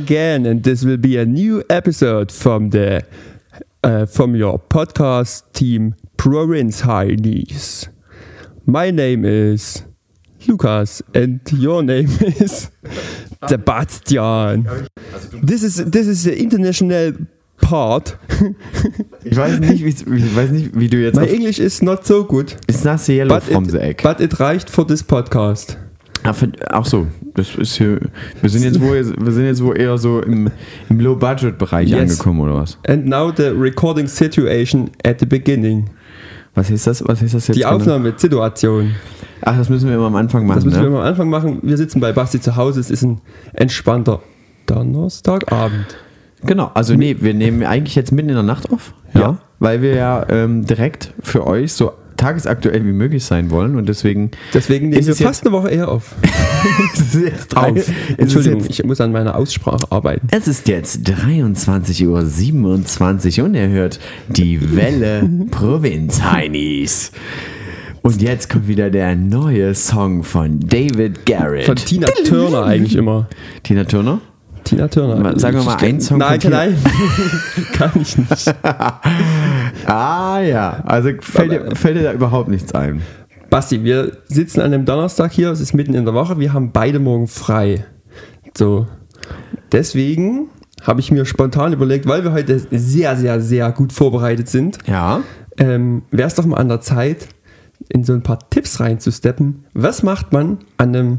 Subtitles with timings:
[0.00, 3.02] again, and this will be a new episode from the
[3.84, 7.88] uh, from your podcast team Province Heinies.
[8.66, 9.84] My name is
[10.46, 12.06] Lucas, and your name
[12.40, 12.70] is
[13.48, 14.66] Sebastian.
[15.42, 17.12] This is this is the international
[17.60, 18.16] part.
[19.22, 21.16] Ich weiß nicht, wie, ich weiß nicht, wie du jetzt.
[21.20, 24.02] My English is not so good, It's not yellow but from it, the egg.
[24.02, 25.76] but it reicht for this podcast.
[26.22, 27.98] Ach, so, das ist hier.
[28.40, 30.50] Wir sind jetzt wohl, wir sind jetzt wohl eher so im,
[30.88, 32.00] im Low-Budget-Bereich Yes.
[32.00, 32.78] angekommen oder was?
[32.86, 35.88] And now the recording situation at the beginning.
[36.54, 37.02] Was ist das?
[37.06, 37.56] Was ist das jetzt?
[37.56, 37.76] Die genau?
[37.76, 38.94] Aufnahmesituation.
[39.42, 40.56] Ach, das müssen wir immer am Anfang machen.
[40.58, 40.84] Das müssen ne?
[40.84, 41.60] wir immer am Anfang machen.
[41.62, 42.80] Wir sitzen bei Basti zu Hause.
[42.80, 43.20] Es ist ein
[43.54, 44.20] entspannter
[44.66, 45.96] Donnerstagabend.
[46.44, 48.94] Genau, also nee, wir nehmen eigentlich jetzt mitten in der Nacht auf.
[49.14, 49.20] Ja.
[49.20, 49.38] Ja.
[49.58, 54.30] Weil wir ja ähm, direkt für euch so tagesaktuell wie möglich sein wollen und deswegen.
[54.54, 56.14] Deswegen nehmen wir fast eine Woche eher auf.
[56.94, 57.90] es ist jetzt drei- auf.
[58.18, 60.28] Entschuldigung, jetzt- ich muss an meiner Aussprache arbeiten.
[60.30, 63.98] Es ist jetzt 23.27 Uhr und er hört
[64.28, 67.12] die Welle Provinz Heinis.
[68.02, 71.66] Und jetzt kommt wieder der neue Song von David Garrett.
[71.66, 73.28] Von Tina Turner eigentlich immer.
[73.62, 74.20] Tina Turner?
[74.64, 75.38] Tina Turner.
[75.38, 76.76] Sagen wir mal einen Song Nein, von nein.
[77.72, 78.54] Kann ich nicht.
[79.86, 83.02] Ah ja, also fällt dir, fällt dir da überhaupt nichts ein.
[83.48, 85.50] Basti, wir sitzen an einem Donnerstag hier.
[85.50, 86.38] Es ist mitten in der Woche.
[86.38, 87.84] Wir haben beide morgen frei.
[88.56, 88.86] So.
[89.72, 90.48] Deswegen
[90.82, 95.20] habe ich mir spontan überlegt, weil wir heute sehr, sehr, sehr gut vorbereitet sind, Ja.
[95.58, 97.28] ähm, wäre es doch mal an der Zeit,
[97.88, 99.64] in so ein paar Tipps reinzusteppen.
[99.74, 101.18] Was macht man an einem,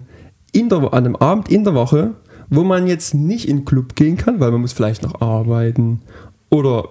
[0.52, 2.12] in der, an einem Abend in der Woche,
[2.52, 6.02] wo man jetzt nicht in den Club gehen kann, weil man muss vielleicht noch arbeiten
[6.50, 6.90] oder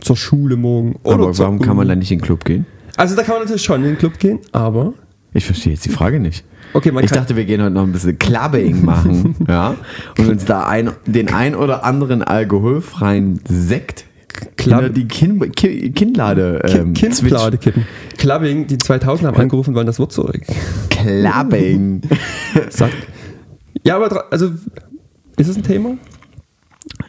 [0.00, 0.96] zur Schule morgen.
[1.02, 2.64] Oder Aber warum kann man da nicht in den Club gehen?
[2.96, 4.94] Also da kann man natürlich schon in den Club gehen, aber
[5.34, 6.44] Ich verstehe jetzt die Frage nicht.
[6.72, 9.74] Okay, man ich dachte, wir gehen heute noch ein bisschen Clubbing machen, ja,
[10.16, 14.04] und uns da ein, den ein oder anderen alkoholfreien Sekt
[14.56, 17.84] Club- die Kin Ki Kinnlade ähm, Kind Kindlade kippen.
[18.16, 20.40] Clubbing, die 2000 haben angerufen, wollen das Wort zurück.
[20.90, 22.02] Clubbing.
[22.70, 22.94] Sagt.
[23.84, 24.50] Ja, aber also
[25.40, 25.96] ist es ein Thema?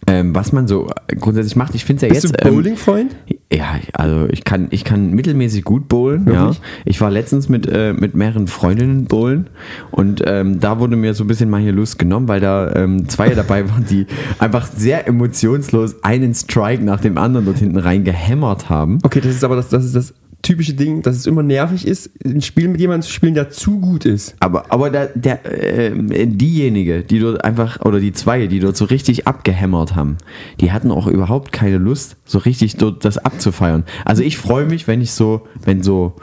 [0.07, 2.43] ähm, was man so grundsätzlich macht, ich finde es ja Bist jetzt.
[2.43, 3.15] du ähm, Bowling-Freund?
[3.51, 6.27] Ja, also ich kann, ich kann mittelmäßig gut bowlen.
[6.31, 6.51] Ja.
[6.85, 9.49] Ich war letztens mit, äh, mit mehreren Freundinnen bowlen
[9.91, 13.07] und ähm, da wurde mir so ein bisschen mal hier Lust genommen, weil da ähm,
[13.09, 14.07] zwei dabei waren, die
[14.39, 18.99] einfach sehr emotionslos einen Strike nach dem anderen dort hinten rein gehämmert haben.
[19.03, 22.12] Okay, das ist aber das, das ist das typische Ding, dass es immer nervig ist,
[22.25, 24.35] ein Spiel mit jemandem zu spielen, der zu gut ist.
[24.40, 28.85] Aber, aber der, der, ähm, diejenige, die dort einfach, oder die zwei, die dort so
[28.85, 30.18] richtig abgehämmert haben,
[30.59, 33.84] die hatten auch überhaupt keine Lust, so richtig dort das abzufeiern.
[34.06, 36.16] Also ich freue mich, wenn ich so, wenn so,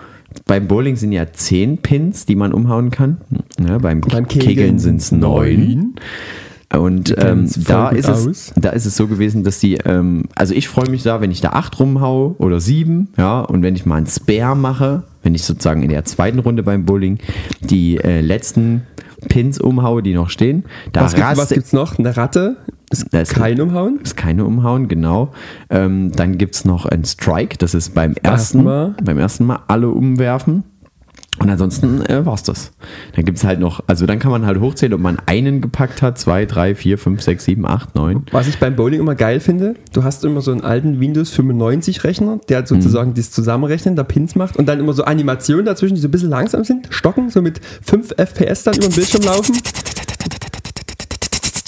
[0.46, 3.18] beim Bowling sind ja zehn Pins, die man umhauen kann.
[3.66, 5.94] Ja, beim, Beim Kegeln, Kegeln sind es neun.
[6.76, 8.52] Und ähm, da, ist es, aus.
[8.56, 11.40] da ist es so gewesen, dass die, ähm, also ich freue mich da, wenn ich
[11.40, 15.44] da acht rumhau oder sieben, ja, und wenn ich mal einen Spare mache, wenn ich
[15.44, 17.18] sozusagen in der zweiten Runde beim Bowling
[17.60, 18.82] die äh, letzten
[19.28, 21.98] Pins umhaue, die noch stehen, da Was, gibt, was gibt's noch?
[21.98, 22.58] Eine Ratte?
[22.90, 24.00] Ist Das- kein Umhauen?
[24.02, 25.32] ist keine umhauen, genau.
[25.70, 28.94] Ähm, dann gibt es noch ein Strike, das ist beim ersten, Mal.
[29.02, 30.64] beim ersten Mal alle umwerfen.
[31.38, 32.72] Und ansonsten äh, war's das.
[33.14, 36.02] Dann gibt es halt noch, also dann kann man halt hochzählen, ob man einen gepackt
[36.02, 38.24] hat, zwei, drei, vier, fünf, sechs, sieben, acht, neun.
[38.32, 42.02] Was ich beim Bowling immer geil finde, du hast immer so einen alten Windows 95
[42.04, 42.66] Rechner, der Mhm.
[42.66, 46.10] sozusagen das Zusammenrechnen der Pins macht und dann immer so Animationen dazwischen, die so ein
[46.10, 49.56] bisschen langsam sind, stocken, so mit 5 FPS dann über den Bildschirm laufen.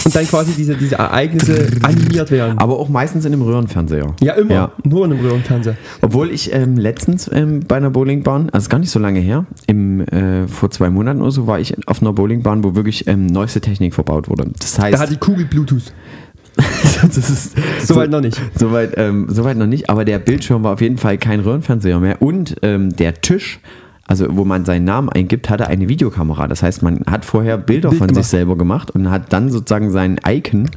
[0.05, 2.59] Und dann quasi diese, diese Ereignisse animiert werden.
[2.59, 4.15] Aber auch meistens in einem Röhrenfernseher.
[4.21, 4.55] Ja, immer.
[4.55, 4.73] Ja.
[4.85, 5.77] Nur in einem Röhrenfernseher.
[6.01, 10.01] Obwohl ich ähm, letztens ähm, bei einer Bowlingbahn, also gar nicht so lange her, im,
[10.01, 13.61] äh, vor zwei Monaten oder so, war ich auf einer Bowlingbahn, wo wirklich ähm, neueste
[13.61, 14.51] Technik verbaut wurde.
[14.59, 15.93] Das heißt, Da hat die Kugel Bluetooth.
[17.85, 18.41] Soweit noch nicht.
[18.55, 22.21] Soweit, ähm, soweit noch nicht, aber der Bildschirm war auf jeden Fall kein Röhrenfernseher mehr
[22.21, 23.61] und ähm, der Tisch,
[24.11, 26.49] also wo man seinen Namen eingibt, hatte eine Videokamera.
[26.49, 28.25] Das heißt, man hat vorher Bilder Bild von gemacht.
[28.25, 30.69] sich selber gemacht und hat dann sozusagen sein Icon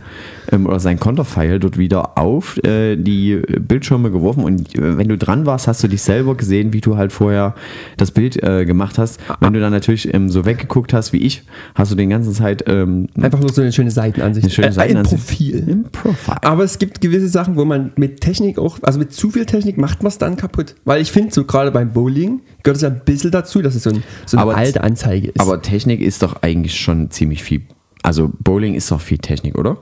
[0.53, 5.17] ähm, oder sein Konterfeil dort wieder auf äh, die Bildschirme geworfen und äh, wenn du
[5.17, 7.55] dran warst, hast du dich selber gesehen, wie du halt vorher
[7.97, 9.19] das Bild äh, gemacht hast.
[9.39, 11.43] Wenn du dann natürlich ähm, so weggeguckt hast wie ich,
[11.75, 14.45] hast du den ganzen Zeit ähm, Einfach nur so eine schöne Seitenansicht.
[14.45, 15.27] eine schöne Äh, ein Seitenansicht.
[15.27, 15.69] Profil.
[15.69, 16.35] Im Profil.
[16.41, 19.77] Aber es gibt gewisse Sachen, wo man mit Technik auch, also mit zu viel Technik
[19.77, 20.75] macht man es dann kaputt.
[20.85, 23.83] Weil ich finde, so gerade beim Bowling gehört es ja ein bisschen dazu, dass es
[23.83, 25.39] so, ein, so eine Aber- alte Anzeige ist.
[25.39, 27.61] Aber Technik ist doch eigentlich schon ziemlich viel.
[28.03, 29.77] Also Bowling ist doch viel Technik, oder?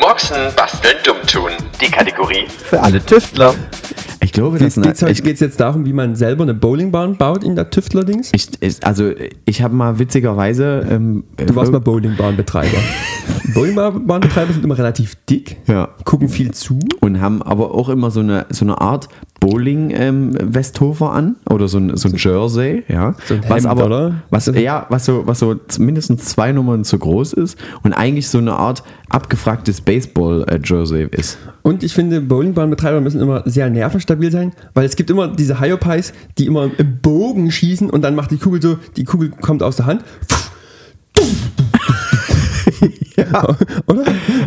[0.00, 1.50] Moxen, basteln, dumm tun.
[1.80, 3.54] Die Kategorie Für alle Tüftler.
[4.20, 7.54] Ich glaube, Geht das es ich, jetzt darum, wie man selber eine Bowlingbahn baut in
[7.54, 8.30] der Tüftler-Dings?
[8.34, 9.12] ich, ich, also
[9.44, 10.84] ich habe mal witzigerweise.
[10.90, 12.76] Ähm, Du warst mal Bowlingbahnbetreiber.
[13.54, 15.90] Bowlingbahnbetreiber sind immer relativ dick, Ja.
[16.04, 16.80] gucken viel zu.
[17.00, 19.08] und haben aber auch immer so eine, so eine Art
[19.40, 23.14] Bowling-Westhofer an oder so ein, so ein Jersey, ja.
[23.26, 24.22] So ein was Hemd, aber, oder?
[24.30, 28.38] Was, ja, was so, was so mindestens zwei Nummern zu groß ist und eigentlich so
[28.38, 31.38] eine Art abgefragtes Baseball-Jersey ist.
[31.62, 36.12] Und ich finde, Bowlingbahnbetreiber müssen immer sehr nervenstabil sein, weil es gibt immer diese Hyopies,
[36.38, 39.76] die immer im Bogen schießen und dann macht die Kugel so, die Kugel kommt aus
[39.76, 40.04] der Hand.
[43.86, 44.04] Oder?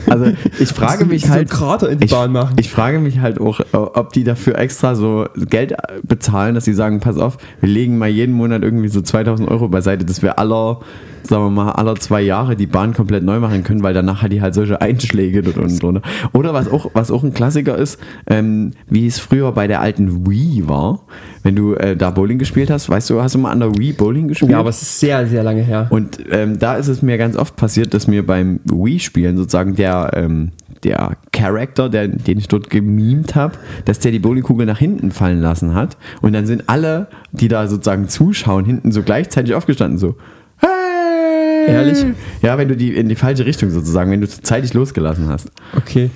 [0.08, 0.26] Also
[0.60, 1.50] ich frage mich so halt.
[1.50, 2.56] Krater in die ich, Bahn machen.
[2.60, 7.00] ich frage mich halt auch, ob die dafür extra so Geld bezahlen, dass sie sagen,
[7.00, 10.80] pass auf, wir legen mal jeden Monat irgendwie so 2000 Euro beiseite, dass wir aller,
[11.24, 14.32] sagen wir mal, aller zwei Jahre die Bahn komplett neu machen können, weil danach hat
[14.32, 16.02] die halt solche Einschläge dort unten drunter.
[16.34, 20.28] Oder was auch, was auch ein Klassiker ist, ähm, wie es früher bei der alten
[20.28, 21.02] Wii war,
[21.44, 23.94] wenn du äh, da Bowling gespielt hast, weißt du, hast du mal an der Wii
[23.94, 24.52] Bowling gespielt?
[24.52, 25.88] Ja, aber es ist sehr, sehr lange her.
[25.90, 30.12] Und ähm, da ist es mir ganz oft passiert, dass mir beim Wii-Spielen sozusagen der,
[30.14, 30.52] ähm,
[30.84, 33.56] der Charakter, der, den ich dort gemimt habe,
[33.86, 35.98] dass der die Bowlingkugel nach hinten fallen lassen hat.
[36.22, 40.16] Und dann sind alle, die da sozusagen zuschauen, hinten so gleichzeitig aufgestanden, so.
[40.58, 41.74] Hey!
[41.74, 42.06] Ehrlich?
[42.44, 45.52] Ja, wenn du die in die falsche Richtung sozusagen, wenn du zeitig losgelassen hast.
[45.76, 46.12] Okay.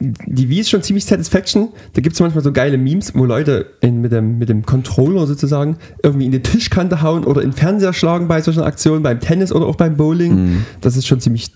[0.00, 1.68] Die Wii ist schon ziemlich Satisfaction.
[1.92, 5.26] Da gibt es manchmal so geile Memes, wo Leute in, mit, dem, mit dem Controller
[5.26, 9.20] sozusagen irgendwie in die Tischkante hauen oder in den Fernseher schlagen bei solchen Aktionen, beim
[9.20, 10.64] Tennis oder auch beim Bowling.
[10.80, 11.50] Das ist schon ziemlich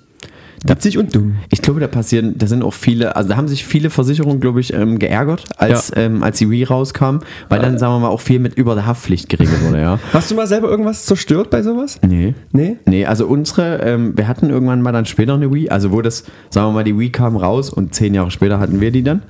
[0.66, 1.36] witzig und dumm.
[1.50, 4.60] Ich glaube, da passieren, da sind auch viele, also da haben sich viele Versicherungen, glaube
[4.60, 6.02] ich, ähm, geärgert, als, Ja.
[6.02, 7.18] ähm, als die Wii rauskam,
[7.48, 9.98] weil dann, sagen wir mal, auch viel mit über der Haftpflicht geregelt wurde, ja.
[10.12, 11.98] Hast du mal selber irgendwas zerstört bei sowas?
[12.06, 12.34] Nee.
[12.52, 12.76] Nee?
[12.86, 16.24] Nee, also unsere, ähm, wir hatten irgendwann mal dann später eine Wii, also wo das,
[16.50, 19.22] sagen wir mal, die Wii kam raus und zehn Jahre später hatten wir die dann.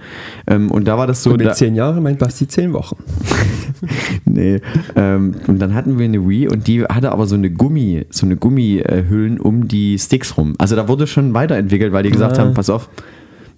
[0.46, 2.96] Ähm, und da war das so, Und da, mit zehn Jahren meint Basti zehn Wochen.
[4.24, 4.60] nee,
[4.96, 8.26] ähm, und dann hatten wir eine Wii und die hatte aber so eine Gummi, so
[8.26, 10.54] eine Gummihüllen um die Sticks rum.
[10.58, 12.42] Also da wurde schon weiterentwickelt, weil die gesagt Ah.
[12.42, 12.88] haben, pass auf,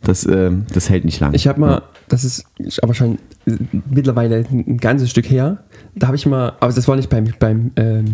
[0.03, 1.35] das, ähm, das hält nicht lang.
[1.35, 2.47] Ich habe mal, das ist
[2.83, 3.53] aber schon äh,
[3.91, 5.65] mittlerweile ein ganzes Stück her,
[5.95, 8.05] da habe ich mal, aber das war nicht beim, beim ähm,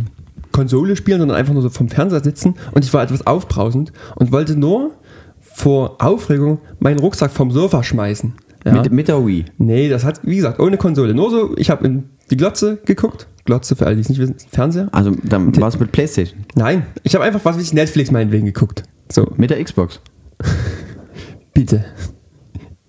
[0.52, 4.32] Konsole spielen, sondern einfach nur so vom Fernseher sitzen und ich war etwas aufbrausend und
[4.32, 4.92] wollte nur
[5.40, 8.34] vor Aufregung meinen Rucksack vom Sofa schmeißen.
[8.64, 8.72] Ja?
[8.72, 9.44] mit, mit der Wii.
[9.58, 11.14] nee, das hat, wie gesagt, ohne Konsole.
[11.14, 13.28] Nur so, ich habe in die Glotze geguckt.
[13.44, 14.88] Glotze, für alle, die es nicht wissen, Fernseher.
[14.90, 16.40] Also dann war es mit Playstation.
[16.56, 18.82] Nein, ich habe einfach, was weiß ich, Netflix meinetwegen geguckt.
[19.10, 20.00] So, Mit der Xbox.
[21.54, 21.84] bitte.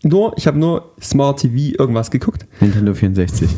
[0.04, 2.46] Nur, ich habe nur Smart TV irgendwas geguckt.
[2.60, 3.50] Nintendo 64.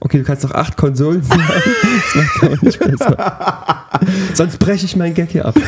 [0.00, 1.42] Okay, du kannst noch acht Konsolen sagen.
[1.42, 3.88] Das macht aber nicht besser.
[4.34, 5.58] Sonst breche ich meinen Gag hier ab.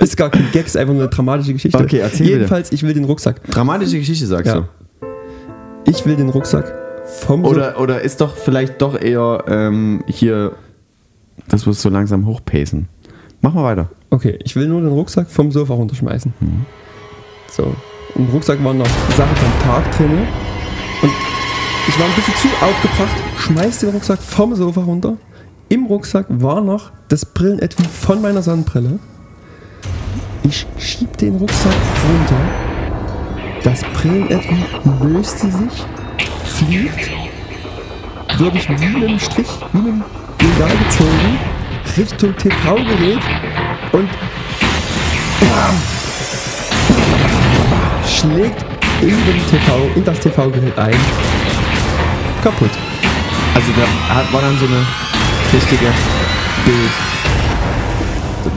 [0.00, 1.78] Ist gar kein Gag, ist einfach nur eine dramatische Geschichte.
[1.78, 2.30] Okay, erzähl bitte.
[2.38, 3.42] Jedenfalls, ich will den Rucksack.
[3.50, 4.60] Dramatische Geschichte, sagst Ja.
[5.00, 5.06] du.
[5.86, 6.74] Ich will den Rucksack
[7.20, 10.52] vom Oder, oder ist doch vielleicht doch eher ähm, hier,
[11.48, 12.88] das muss so langsam hochpacen.
[13.40, 13.90] Mach mal weiter.
[14.10, 16.32] Okay, ich will nur den Rucksack vom Sofa runterschmeißen.
[16.40, 16.66] Mhm.
[17.50, 17.74] So.
[18.14, 20.26] Im Rucksack waren noch Sachen vom Tag drin.
[21.02, 21.10] Und
[21.86, 25.16] ich war ein bisschen zu aufgebracht, schmeiß den Rucksack vom Sofa runter.
[25.68, 28.98] Im Rucksack war noch das Brillenetui von meiner Sonnenbrille.
[30.42, 31.74] Ich schieb den Rucksack
[32.08, 32.40] runter.
[33.62, 34.56] Das Brillenetui
[35.02, 35.84] löste sich,
[36.44, 37.10] fliegt,
[38.38, 40.04] wirklich wie mit einem Strich, wie einem
[40.40, 41.38] Regal gezogen,
[41.96, 43.18] Richtung TV-Gerät
[43.92, 44.08] und
[48.06, 48.64] schlägt
[49.02, 50.94] in, den TV, in das TV-Gerät ein.
[52.42, 52.70] Kaputt.
[53.54, 54.84] Also da hat- war dann so eine
[55.52, 55.86] richtige
[56.64, 56.90] Bild.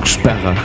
[0.08, 0.56] Sperre.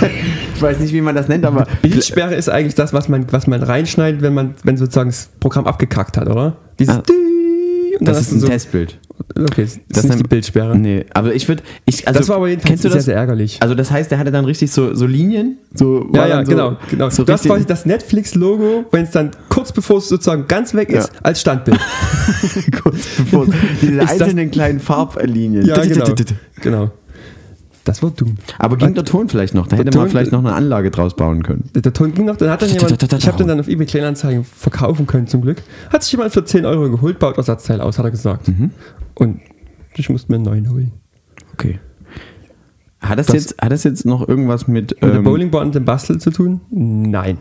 [0.54, 1.66] ich weiß nicht, wie man das nennt, aber.
[1.82, 5.66] Bildsperre ist eigentlich das, was man, was man reinschneidet, wenn man, wenn sozusagen das Programm
[5.66, 6.56] abgekackt hat, oder?
[6.78, 7.02] Dieses Ah.
[7.98, 8.98] Und Das ist ein so, Testbild.
[9.38, 10.78] Okay, das, Das ist nicht die Bildsperre.
[10.78, 11.62] Nee, aber ich würde.
[11.84, 13.04] Ich, also, das war aber jedenfalls sehr, das?
[13.04, 13.58] sehr ärgerlich.
[13.60, 15.58] Also das heißt, der hatte dann richtig so, so Linien.
[15.74, 16.76] So, ja, war ja, so, genau.
[16.90, 17.10] genau.
[17.10, 21.12] So richtig- quasi das Netflix-Logo, wenn es dann kurz bevor es sozusagen ganz weg ist,
[21.12, 21.20] Ja.
[21.22, 21.78] als Standbild.
[22.82, 23.46] kurz bevor
[23.82, 25.66] diese das- einzelnen kleinen Farblinien.
[25.66, 26.14] ja, genau.
[26.62, 26.90] genau.
[27.86, 28.34] Das war dumm.
[28.58, 29.68] Aber ging der Ton vielleicht noch?
[29.68, 31.70] Da Der hätte man Ton- vielleicht noch eine Anlage draus bauen können.
[31.74, 34.42] Der Ton ging noch, dann hat dann jemand, ich habe den dann auf eBay Kleinanzeigen
[34.44, 35.62] verkaufen können zum Glück.
[35.92, 38.48] Hat sich jemand für 10 Euro geholt, baut Ersatzteil aus, hat er gesagt.
[38.48, 38.72] Mhm.
[39.14, 39.40] Und
[39.94, 40.92] ich musste mir einen neuen holen.
[41.52, 41.78] Okay.
[43.00, 44.90] Hat das, Das- jetzt, hat das jetzt noch irgendwas mit.
[44.90, 46.60] Mit der ähm, Bowlingbahn und dem Bastel zu tun?
[46.70, 47.38] Nein.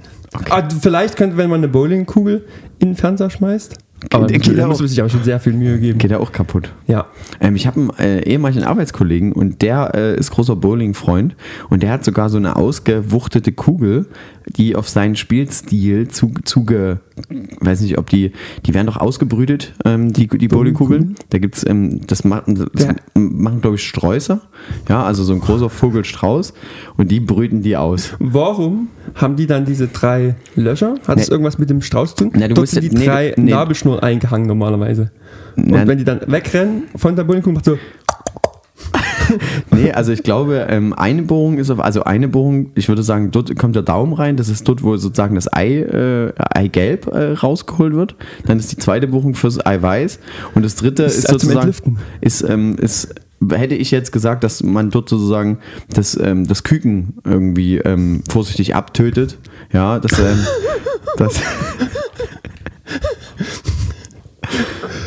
[0.52, 2.46] Ah, vielleicht könnte, wenn man eine Bowlingkugel
[2.78, 3.78] in den Fernseher schmeißt.
[4.12, 4.70] Aber Geht- geht da auch.
[4.70, 5.98] muss man sich aber schon sehr viel Mühe geben.
[6.00, 6.72] Geht ja auch kaputt.
[6.88, 7.08] Ja.
[7.42, 11.36] Ähm, ich habe einen äh, ehemaligen Arbeitskollegen und der äh, ist großer Bowling-Freund
[11.70, 14.06] und der hat sogar so eine ausgewuchtete Kugel,
[14.58, 17.00] die auf seinen Spielstil zu, zuge,
[17.62, 18.32] weiß nicht, ob die,
[18.66, 21.16] die werden doch ausgebrütet, ähm, die, die Bowlingkugeln.
[21.30, 22.96] Da gibt's, ähm, das machen, das Ja.
[23.14, 24.42] machen glaube ich, Sträußer.
[24.90, 26.54] Ja, also so ein großer Vogelstrauß.
[26.98, 28.16] Und die brüten die aus.
[28.20, 30.96] Warum haben die dann diese drei Löcher?
[31.08, 31.26] Hat Nee.
[31.30, 32.34] irgendwas mit dem Strauß zu tun?
[32.36, 33.52] Na, du Dort sind die nee, drei nee.
[33.52, 35.12] Nabelschnur eingehangen normalerweise.
[35.56, 37.78] Na, Und wenn die dann wegrennen von der Bowlingkugel, macht so,
[39.72, 43.32] Nee, also ich glaube, ähm, eine Bohrung ist auf, also eine Bohrung, ich würde sagen,
[43.32, 47.34] dort kommt der Daumen rein, das ist dort, wo sozusagen das Ei, äh, Eigelb äh,
[47.34, 48.16] rausgeholt wird.
[48.46, 50.20] Dann ist die zweite Bohrung fürs Eiweiß.
[50.54, 53.14] Und das dritte Ist ist, also sozusagen, ist, ähm, ist,
[53.52, 55.60] hätte ich jetzt gesagt, dass man dort sozusagen
[55.94, 59.38] das, ähm, das Küken irgendwie ähm, vorsichtig abtötet.
[59.74, 60.40] Ja, das, ähm,
[61.18, 61.40] das,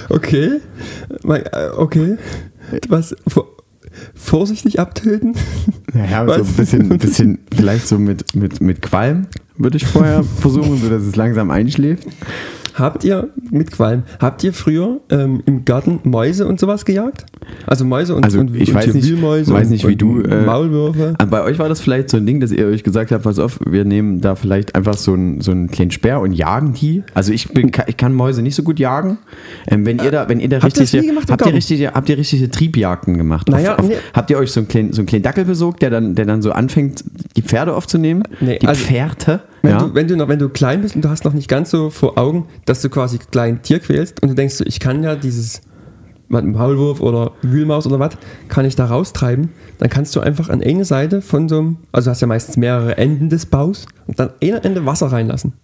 [0.09, 0.61] okay,
[1.25, 2.17] äh, okay,
[2.89, 3.49] was, vor-
[4.15, 5.35] vorsichtig abtöten?
[5.95, 9.27] ja, so ein bisschen, ein bisschen, vielleicht so mit, mit, mit Qualm
[9.57, 12.07] würde ich vorher versuchen, so dass es langsam einschläft.
[12.79, 17.25] Habt ihr, mit Qualm, habt ihr früher ähm, im Garten Mäuse und sowas gejagt?
[17.67, 19.99] Also Mäuse und, Also und, ich und weiß nicht- Wühlmäuse weiß und, nicht, wie und
[20.03, 21.15] du, äh, Maulwürfe.
[21.19, 23.39] Aber bei euch war das vielleicht so ein Ding, dass ihr euch gesagt habt, pass
[23.39, 27.03] auf, wir nehmen da vielleicht einfach so einen, so einen kleinen Speer und jagen die.
[27.15, 29.19] Also ich, bin, ich kann Mäuse nicht so gut jagen.
[29.67, 32.19] Ähm, wenn ihr da, wenn ihr da Habt richtige, gemacht habt ihr richtige, habt ihr
[32.19, 33.49] richtige Triebjagden gemacht?
[33.49, 33.97] Naja, auf, auf, nee.
[34.15, 36.43] Habt ihr euch so einen kleinen, so einen kleinen Dackel besorgt, der dann, der dann
[36.43, 37.03] so anfängt,
[37.37, 38.23] die Pferde aufzunehmen?
[38.41, 39.41] Nee, die also- Pferde?
[39.63, 39.79] Wenn, ja.
[39.79, 41.91] du, wenn, du noch, wenn du klein bist und du hast noch nicht ganz so
[41.91, 45.17] vor Augen, dass du quasi klein Tier quälst und du denkst, so, ich kann ja
[45.17, 45.63] dieses
[46.29, 48.13] Maulwurf oder Wühlmaus oder was,
[48.49, 52.07] kann ich da raustreiben, dann kannst du einfach an eine Seite von so einem, also
[52.07, 55.55] du hast ja meistens mehrere Enden des Baus und dann einer Ende Wasser reinlassen.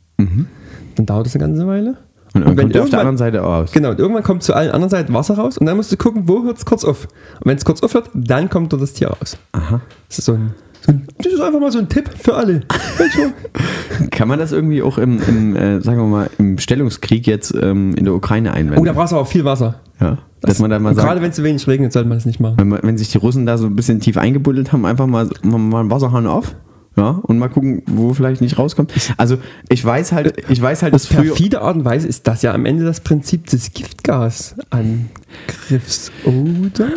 [0.96, 1.96] Dann dauert das eine ganze Weile.
[2.34, 2.42] Mhm.
[2.42, 3.72] und dann wenn kommt auf der anderen Seite aus.
[3.72, 6.28] Genau, und irgendwann kommt zu allen anderen Seiten Wasser raus und dann musst du gucken,
[6.28, 7.04] wo hört es kurz auf.
[7.04, 9.36] Und wenn es kurz aufhört, dann kommt dort das Tier raus.
[9.52, 9.80] Aha.
[10.08, 10.54] Das ist ein, so ein
[11.18, 12.60] das ist einfach mal so ein Tipp für alle.
[14.10, 17.94] Kann man das irgendwie auch im, im äh, sagen wir mal, im Stellungskrieg jetzt ähm,
[17.96, 18.80] in der Ukraine einwenden?
[18.80, 19.80] oh, da brauchst du aber viel Wasser.
[20.00, 20.18] ja.
[20.42, 22.38] Dass man da mal sagt, Gerade wenn es zu wenig regnet, sollte man das nicht
[22.38, 22.56] machen.
[22.58, 25.30] Wenn, man- wenn sich die Russen da so ein bisschen tief eingebuddelt haben, einfach mal,
[25.42, 26.54] mal, einen Wasserhahn auf.
[26.96, 28.92] Ja, und mal gucken, wo vielleicht nicht rauskommt.
[29.16, 29.38] Also
[29.70, 32.66] ich weiß halt, ich weiß halt, dass perfide Art und Weise ist das ja am
[32.66, 36.88] Ende das Prinzip des Giftgasangriffs, oder?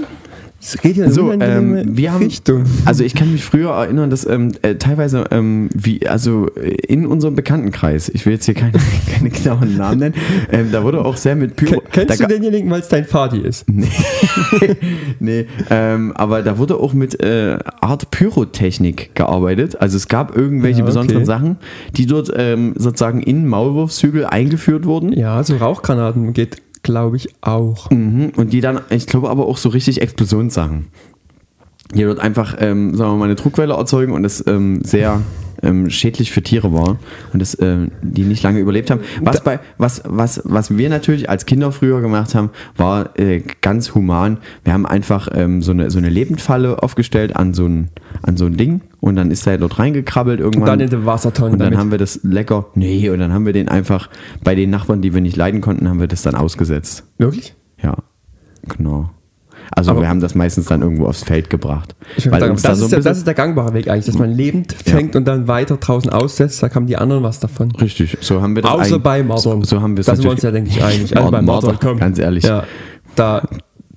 [0.59, 2.63] Es geht ja So, ähm, wir haben, Richtung.
[2.85, 7.05] also ich kann mich früher erinnern, dass ähm, äh, teilweise ähm, wie, also äh, in
[7.05, 8.73] unserem Bekanntenkreis, ich will jetzt hier keine,
[9.13, 10.15] keine genauen Namen nennen,
[10.51, 11.81] ähm, da wurde auch sehr mit Pyro.
[11.91, 13.65] Ken- Kennst du denjenigen, weil es dein Vati ist?
[15.19, 19.79] nee, ähm, aber da wurde auch mit äh, Art Pyrotechnik gearbeitet.
[19.79, 20.89] Also es gab irgendwelche Ja, okay.
[20.89, 21.57] besonderen Sachen,
[21.95, 25.13] die dort ähm, sozusagen in Maulwurfshügel eingeführt wurden.
[25.13, 27.89] Ja, so Rauchgranaten geht, glaube ich, auch.
[27.89, 28.31] Mhm.
[28.35, 30.87] Und die dann, ich glaube aber auch so richtig Explosionssachen.
[31.93, 35.21] Die dort einfach, ähm, sagen wir mal, eine Druckwelle erzeugen und das ähm, sehr
[35.63, 36.97] ähm, schädlich für Tiere war
[37.33, 39.01] und das, ähm, die nicht lange überlebt haben.
[39.21, 43.95] Was, bei, was, was, was wir natürlich als Kinder früher gemacht haben, war äh, ganz
[43.95, 44.37] human.
[44.63, 47.89] Wir haben einfach ähm, so, eine, so eine Lebendfalle aufgestellt an so ein,
[48.21, 50.61] an so ein Ding und dann ist er dort reingekrabbelt irgendwann.
[50.61, 51.79] Und dann in die Wassertonne Und dann damit.
[51.79, 54.09] haben wir das lecker, nee, und dann haben wir den einfach
[54.43, 57.03] bei den Nachbarn, die wir nicht leiden konnten, haben wir das dann ausgesetzt.
[57.17, 57.55] Wirklich?
[57.81, 57.97] Ja,
[58.67, 59.11] genau.
[59.71, 61.95] Also Aber- wir haben das meistens dann irgendwo aufs Feld gebracht.
[62.29, 64.31] Weil sagen, das, da so ist der, das ist der gangbare Weg eigentlich, dass man
[64.31, 64.93] lebend Ja.
[64.93, 67.71] fängt und dann weiter draußen aussetzt, da haben die anderen was davon.
[67.71, 69.63] Richtig, so haben wir das Außer bei Mardern.
[69.63, 71.15] So, so haben wir es Da sind wir uns ja, denke ich, einig.
[71.15, 71.99] Also bei Mardern, komm.
[71.99, 72.43] ganz ehrlich.
[72.45, 72.63] Ja,
[73.15, 73.47] da,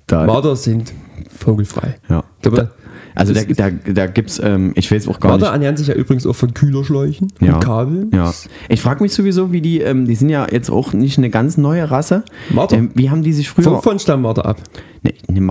[0.07, 0.93] Da- Marder sind
[1.37, 1.95] vogelfrei.
[2.09, 2.23] Ja.
[2.41, 2.69] Da,
[3.15, 5.53] also da, das da, da gibt es, ähm, ich weiß auch gar Marder nicht.
[5.53, 7.55] ernähren sich ja übrigens auch von Kühlerschläuchen Ja.
[7.55, 8.11] und Kabeln.
[8.13, 8.33] Ja.
[8.69, 11.57] Ich frage mich sowieso, wie die, ähm, die sind ja jetzt auch nicht eine ganz
[11.57, 12.23] neue Rasse.
[12.49, 12.77] Marder.
[12.77, 13.63] Ähm, wie haben die sich früher.
[13.65, 14.57] Von, von Stammmarder ab.
[15.03, 15.41] Nee, nee,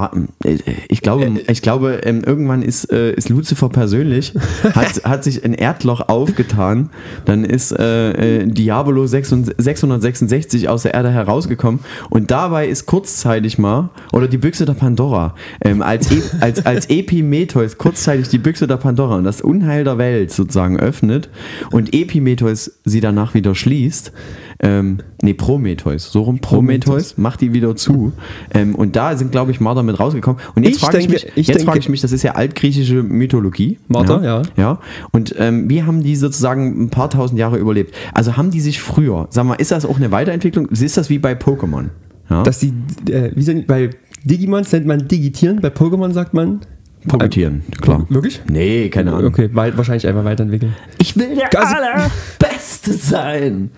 [0.44, 4.32] äh, ich glaube, ich glaube ähm, irgendwann ist, äh, ist Lucifer persönlich,
[4.74, 6.90] hat, hat sich ein Erdloch aufgetan,
[7.24, 11.80] dann ist äh, äh, Diabolo 600 666 aus der Erde herausgekommen
[12.10, 16.88] und dabei ist kurzzeitig mal, oder die Büchse der Pandora, ähm, als, e als, als
[16.88, 21.28] Epimetheus kurzzeitig die Büchse der Pandora und das Unheil der Welt sozusagen öffnet
[21.72, 24.12] und Epimetheus sie danach wieder schließt,
[24.62, 28.12] ähm, nee, Prometheus, so rum, Prometheus, macht die wieder zu.
[28.52, 30.40] Ähm, und da sind, glaube ich, Marder mit rausgekommen.
[30.54, 33.78] Und jetzt frage ich, mich, ich jetzt frage ich mich, das ist ja altgriechische Mythologie.
[33.88, 34.42] Marder, ja.
[34.56, 34.80] Ja.
[35.12, 37.94] Und ähm, wie haben die sozusagen ein paar tausend Jahre überlebt?
[38.12, 40.68] Also haben die sich früher, sag mal, ist das auch eine Weiterentwicklung?
[40.68, 41.86] Ist das wie bei Pokémon?
[42.28, 42.42] Ja?
[42.42, 42.74] Dass die,
[43.10, 43.90] äh, wie sind, bei
[44.24, 46.60] Digimons nennt man Digitieren, bei Pokémon sagt man.
[47.08, 48.04] Profitieren, klar.
[48.10, 48.42] Wirklich?
[48.50, 49.30] Nee, keine Ahnung.
[49.32, 50.74] Okay, weit, wahrscheinlich einfach weiterentwickeln.
[50.98, 53.70] Ich will der Also- Allerbeste sein.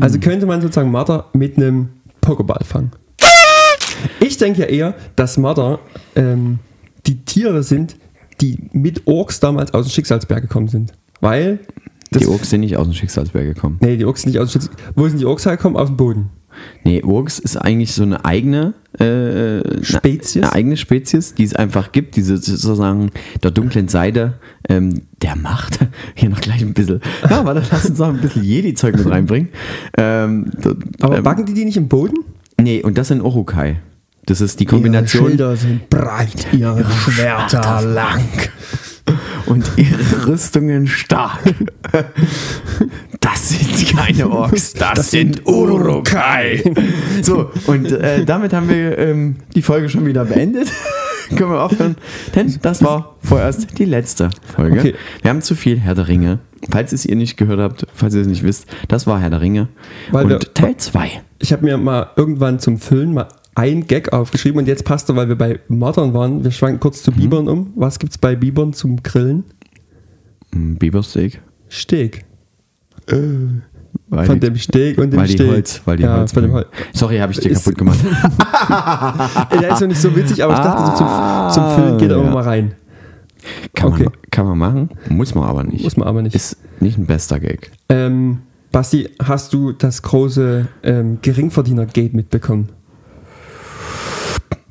[0.00, 1.88] Also könnte man sozusagen Marder mit einem
[2.20, 2.90] Pokéball fangen.
[4.20, 5.78] Ich denke ja eher, dass Marder
[6.16, 6.58] ähm,
[7.06, 7.96] die Tiere sind,
[8.40, 10.92] die mit Orks damals aus dem Schicksalsberg gekommen sind.
[11.20, 11.60] Weil
[12.14, 13.78] Die Urks sind nicht aus dem Schicksalsberg gekommen.
[13.80, 15.76] Nee, die Urks sind nicht aus dem Schütz- Wo sind die Urks hergekommen?
[15.78, 16.30] Aus dem Boden.
[16.84, 20.42] Nee, Urks ist eigentlich so eine eigene äh, Spezies?
[20.42, 23.10] Eine, eigene Spezies, die es einfach gibt, diese sozusagen
[23.42, 24.34] der dunklen Seite
[24.68, 25.78] ähm, der Macht.
[26.14, 27.00] Hier noch gleich ein bisschen.
[27.28, 29.48] Ja, warte, lass uns noch ein bisschen Jedi-Zeug mit reinbringen.
[29.96, 30.50] Ähm,
[31.00, 32.16] Aber ähm, backen die die nicht im Boden?
[32.60, 33.80] nee, und das sind Urukai.
[34.26, 35.24] Das ist die Kombination.
[35.24, 38.22] Ihre Schilder sind breit, ihre Schwerter lang.
[39.46, 41.40] Und ihre Rüstungen stark.
[43.20, 46.62] Das sind keine Orks, das, sind Urukai.
[47.22, 50.70] So, und äh, damit haben wir ähm, die Folge schon wieder beendet.
[51.36, 51.96] Können wir aufhören,
[52.34, 54.78] denn das war vorerst die letzte Folge.
[54.80, 54.94] Okay.
[55.22, 56.40] Wir haben zu viel Herr der Ringe.
[56.70, 59.40] Falls es ihr nicht gehört habt, falls ihr es nicht wisst, das war Herr der
[59.40, 59.68] Ringe.
[60.10, 61.22] Weil und wir- Teil 2.
[61.38, 65.16] Ich habe mir mal irgendwann zum Füllen mal ein Gag aufgeschrieben und jetzt passt er,
[65.16, 66.42] weil wir bei Modern waren.
[66.44, 67.72] Wir schwanken kurz zu Bibern um.
[67.76, 69.44] Was gibt's bei Bibern zum Grillen?
[70.50, 71.40] Bibersteak.
[71.70, 72.24] Steak.
[74.08, 75.48] Weil Von die- dem Steak und dem weil die Steak.
[75.50, 76.66] Holz, weil die ja, Holz von dem Holz.
[76.92, 77.98] Sorry, habe ich dir kaputt gemacht.
[79.60, 81.08] Der ist noch nicht so witzig, aber ich dachte, so zum,
[81.52, 82.24] zum Füllen geht er Ah, ja.
[82.24, 82.74] immer mal rein.
[83.74, 84.04] Kann, Okay.
[84.04, 85.82] man, kann man machen, muss man aber nicht.
[85.82, 86.34] Muss man aber nicht.
[86.36, 87.70] Ist nicht ein bester Gag.
[87.88, 88.38] Ähm,
[88.70, 92.68] Basti, hast du das große ähm, Geringverdiener-Gate mitbekommen?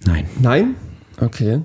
[0.06, 0.26] Nein.
[0.40, 0.76] Nein?
[1.20, 1.62] Okay.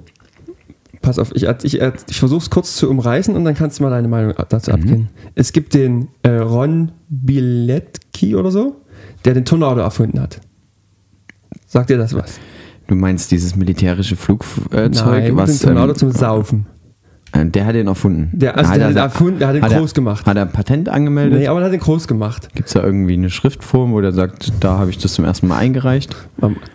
[1.03, 3.91] Pass auf, ich, ich, ich versuche es kurz zu umreißen und dann kannst du mal
[3.91, 5.09] deine Meinung dazu abgeben.
[5.35, 8.81] Es gibt den äh, Ron Bilecki oder so,
[9.25, 10.41] der den Tornado erfunden hat.
[11.67, 12.41] Sagt dir das was?
[12.87, 15.59] Du meinst dieses militärische Flugzeug, Nein, was.
[15.59, 16.67] den Tornado ähm, zum Saufen.
[17.41, 18.31] Äh, der hat den erfunden.
[18.33, 20.27] Der- also Hat der er- hat den erfunden, der hat den er- groß gemacht.
[20.27, 21.39] Hat er ein Patent angemeldet?
[21.39, 22.49] Nee, aber er hat den groß gemacht.
[22.55, 25.49] Gibt es da irgendwie eine Schriftform, wo der sagt, da habe ich das zum ersten
[25.49, 26.15] Mal eingereicht?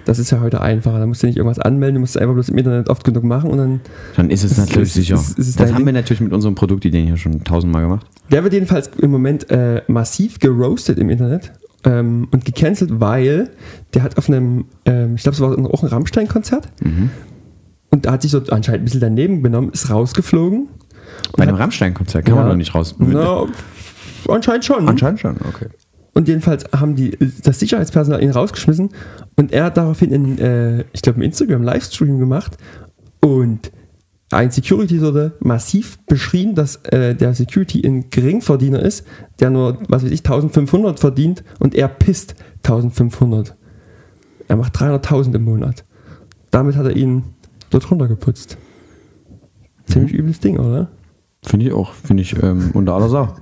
[0.05, 0.99] Das ist ja heute einfacher.
[0.99, 3.23] Da musst du nicht irgendwas anmelden, du musst es einfach bloß im Internet oft genug
[3.23, 3.81] machen und dann.
[4.15, 5.15] Dann ist es Ist- natürlich ist- sicher.
[5.15, 5.95] ist- das haben wir Ding?
[5.95, 8.05] natürlich mit unserem Produktideen hier schon tausendmal gemacht.
[8.31, 11.51] Der wird jedenfalls im Moment äh, massiv geroastet im Internet
[11.83, 13.49] ähm, und gecancelt, weil
[13.93, 16.69] der hat auf einem, ähm, ich glaube, es war auch ein Rammstein-Konzert
[17.91, 20.69] und da hat sich so anscheinend ein bisschen daneben benommen, ist rausgeflogen.
[21.35, 22.95] Bei einem Rammstein-Konzert kann man doch nicht raus.
[22.97, 23.45] Na,
[24.27, 24.87] anscheinend schon.
[24.87, 25.67] Anscheinend schon, okay.
[26.13, 28.89] Und jedenfalls haben die das Sicherheitspersonal ihn rausgeschmissen
[29.37, 32.57] und er hat daraufhin in, äh, ich glaube, einen Instagram-Livestream gemacht
[33.21, 33.71] und
[34.31, 39.05] ein Security wurde massiv beschrien, dass äh, der Security ein Geringverdiener ist,
[39.39, 43.55] der nur, was weiß ich, 1500 verdient und er pisst 1500.
[44.47, 45.83] Er macht 300.000 im Monat.
[46.49, 47.23] Damit hat er ihn
[47.71, 48.57] dort runtergeputzt.
[49.87, 50.89] Ziemlich übles Ding, oder?
[51.43, 51.93] Finde ich auch.
[51.93, 53.33] Finde ich ähm, unter aller Sau.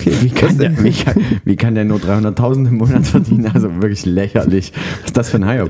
[0.00, 3.50] Okay, Wie kann, der, wie, kann, wie kann der nur 300.000 im Monat verdienen?
[3.54, 4.72] Also wirklich lächerlich.
[5.00, 5.68] Was ist das für ein Higher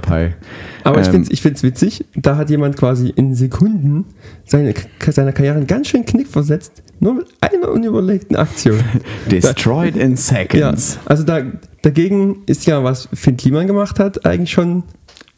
[0.84, 4.04] Aber ich Ähm, finde es ich find's witzig, da hat jemand quasi in Sekunden
[4.44, 4.74] seine,
[5.08, 8.78] seiner Karriere einen ganz schön Knick versetzt, nur mit einer unüberlegten Aktion.
[9.30, 10.98] Destroyed in Ja, seconds.
[11.06, 11.40] also da,
[11.80, 14.82] dagegen ist ja, was Finn Kliman gemacht hat, eigentlich schon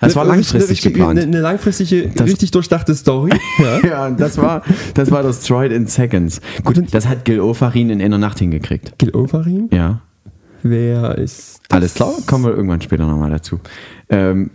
[0.00, 1.18] Das war eine- langfristig eine, geplant.
[1.18, 3.30] Eine, eine langfristige, Das- richtig durchdachte Story.
[3.58, 3.80] Ja.
[3.86, 4.62] Ja, das war,
[4.94, 6.40] das war Destroyed in seconds.
[6.64, 8.98] Gut, das hat Gil Ofarin in einer Nacht hingekriegt.
[8.98, 10.00] Gil Ofarim, Ja.
[10.62, 13.60] wer ist Alles klar, kommen wir irgendwann später nochmal dazu.
[14.08, 14.50] Ähm,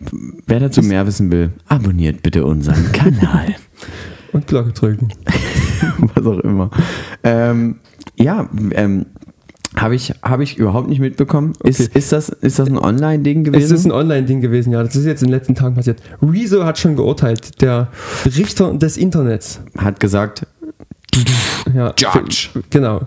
[0.48, 3.56] wer dazu mehr wissen will, abonniert bitte unseren Kanal.
[4.34, 5.10] und Glocke drücken.
[6.16, 6.70] Was auch immer.
[7.24, 7.78] Ähm,
[8.18, 9.06] ja, ähm,
[9.78, 11.54] habe ich, hab ich überhaupt nicht mitbekommen.
[11.64, 11.98] Ist, Okay.
[12.00, 13.76] ist, das, ist das ein Online-Ding Es gewesen?
[13.76, 14.84] ist ein Online-Ding gewesen, ja.
[14.84, 16.02] Das ist jetzt in den letzten Tagen passiert.
[16.22, 17.90] Rezo hat schon geurteilt, der
[18.26, 19.62] Richter des Internets.
[19.78, 20.46] hat gesagt,
[21.74, 22.50] Ja, Judge.
[22.70, 23.02] Genau.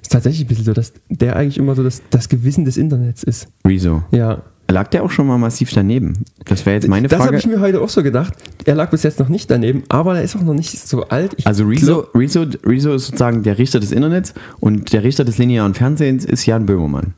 [0.00, 3.22] Ist tatsächlich ein bisschen so, dass der eigentlich immer so das, das Gewissen des Internets
[3.22, 3.48] ist.
[3.66, 4.02] Rezo.
[4.10, 4.42] Ja.
[4.70, 6.24] Lag der auch schon mal massiv daneben?
[6.44, 7.38] Das wäre jetzt meine das habe Frage.
[7.38, 8.34] ich mir heute auch so gedacht.
[8.66, 11.32] Er lag bis jetzt noch nicht daneben, aber er ist auch noch nicht so alt.
[11.38, 15.38] Ich Also Rezo, Rezo, Rezo ist sozusagen der Richter des Internets und der Richter des
[15.38, 17.14] linearen Fernsehens ist Jan Böhmermann.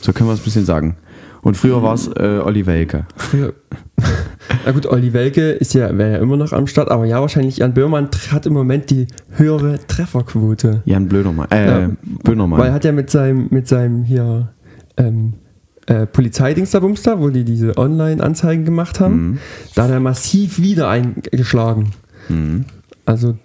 [0.00, 0.96] So können wir es ein bisschen sagen.
[1.42, 3.06] Und früher war es äh, Olli Welke.
[3.16, 3.52] früher.
[4.64, 7.58] Na gut, Olli Welke ist ja, wäre ja immer noch am Start, aber ja, wahrscheinlich
[7.58, 10.82] Jan Böhmermann hat im Moment die höhere Trefferquote.
[10.86, 11.50] Jan Blödermann.
[11.50, 11.90] Äh, Ja.
[12.24, 12.58] Böhmermann.
[12.58, 14.48] Weil er hat ja mit seinem, mit seinem hier
[14.96, 15.34] ähm,
[15.90, 16.06] äh,
[16.70, 19.40] da Bums da, wo die diese Online-Anzeigen gemacht haben,
[19.74, 21.90] da hat er massiv wieder eingeschlagen.
[23.04, 23.36] Also,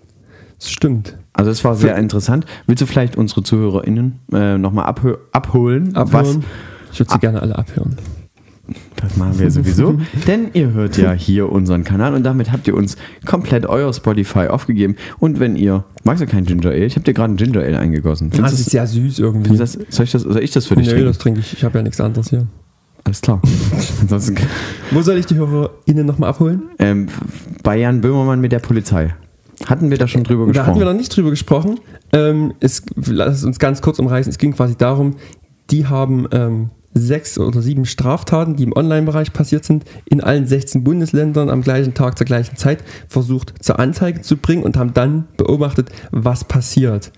[0.60, 1.18] es stimmt.
[1.34, 2.46] Also es war sehr interessant.
[2.66, 5.96] Willst du vielleicht unsere ZuhörerInnen äh, nochmal abhö abholen?
[5.96, 6.46] Abhören.
[6.94, 7.98] Ich würde sie gerne alle abhören.
[8.98, 9.98] Das machen wir sowieso.
[10.28, 14.48] Denn ihr hört ja hier unseren Kanal und damit habt ihr uns komplett euer Spotify
[14.48, 14.96] aufgegeben.
[15.20, 16.86] Und wenn ihr, magst du kein Ginger Ale?
[16.86, 18.30] Ich habe dir gerade ein Ginger Ale eingegossen.
[18.30, 19.58] Das Findest ist du sehr süß irgendwie.
[19.58, 21.08] das, soll, ich das, soll ich das für dich Nö, trinken?
[21.08, 21.54] das trinke ich.
[21.54, 22.48] Ich habe ja nichts anderes hier.
[23.04, 23.42] Alles klar.
[24.02, 24.36] Ansonsten
[24.92, 26.64] Wo soll ich die HörerInnen nochmal abholen?
[26.80, 27.08] ähm,
[27.62, 29.14] bei Jan Böhmermann mit der Polizei.
[29.66, 30.68] Hatten wir da schon drüber Da gesprochen?
[30.68, 31.80] hatten wir noch nicht drüber gesprochen.
[32.14, 34.30] Ähm, es, lass es uns ganz kurz umreißen.
[34.32, 35.16] Es ging quasi darum,
[35.70, 40.84] die haben ähm, sechs oder sieben Straftaten, die im Online-Bereich passiert sind, in allen 16
[40.84, 45.28] Bundesländern am gleichen Tag zur gleichen Zeit versucht zur Anzeige zu bringen und haben dann
[45.38, 47.12] beobachtet, was passiert.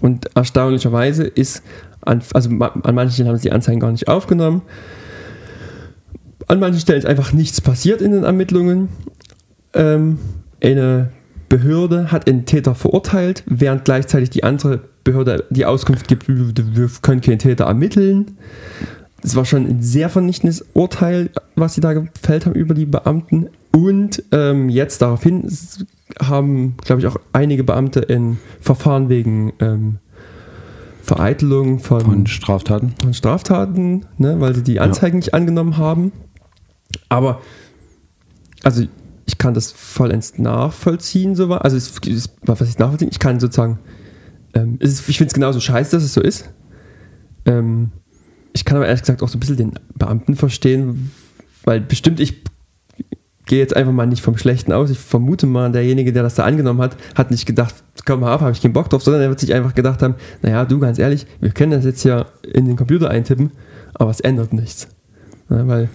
[0.00, 1.62] Und erstaunlicherweise ist,
[2.00, 4.62] an, also an manchen Stellen haben sie die Anzeigen gar nicht aufgenommen.
[6.46, 8.88] An manchen Stellen ist einfach nichts passiert in den Ermittlungen.
[9.74, 10.18] Ähm,
[10.62, 11.10] eine
[11.48, 17.20] Behörde hat einen Täter verurteilt, während gleichzeitig die andere Behörde die Auskunft gibt, wir können
[17.20, 18.36] keinen Täter ermitteln.
[19.22, 23.48] Es war schon ein sehr vernichtendes Urteil, was sie da gefällt haben über die Beamten.
[23.72, 25.50] Und ähm, jetzt daraufhin
[26.22, 29.98] haben, glaube ich, auch einige Beamte in Verfahren wegen ähm,
[31.02, 32.94] Vereitelung von, Von Straftaten?
[33.00, 36.12] von Straftaten, ne, weil sie die Anzeigen nicht angenommen haben.
[37.08, 37.40] Aber,
[38.62, 38.84] also
[39.26, 41.64] ich kann das vollends nachvollziehen, so war.
[41.64, 43.78] Also, es, es, was ich nachvollziehen, ich kann sozusagen,
[44.54, 46.50] ähm, ist, ich finde es genauso scheiße, dass es so ist.
[47.44, 47.90] Ähm,
[48.58, 51.12] ich kann aber ehrlich gesagt auch so ein bisschen den Beamten verstehen,
[51.64, 52.42] weil bestimmt ich
[53.46, 54.90] gehe jetzt einfach mal nicht vom Schlechten aus.
[54.90, 58.40] Ich vermute mal, derjenige, der das da angenommen hat, hat nicht gedacht, komm mal ab,
[58.40, 60.98] habe ich keinen Bock drauf, sondern er wird sich einfach gedacht haben, naja, du ganz
[60.98, 63.52] ehrlich, wir können das jetzt ja in den Computer eintippen,
[63.94, 64.88] aber es ändert nichts.
[65.50, 65.88] Ja, weil,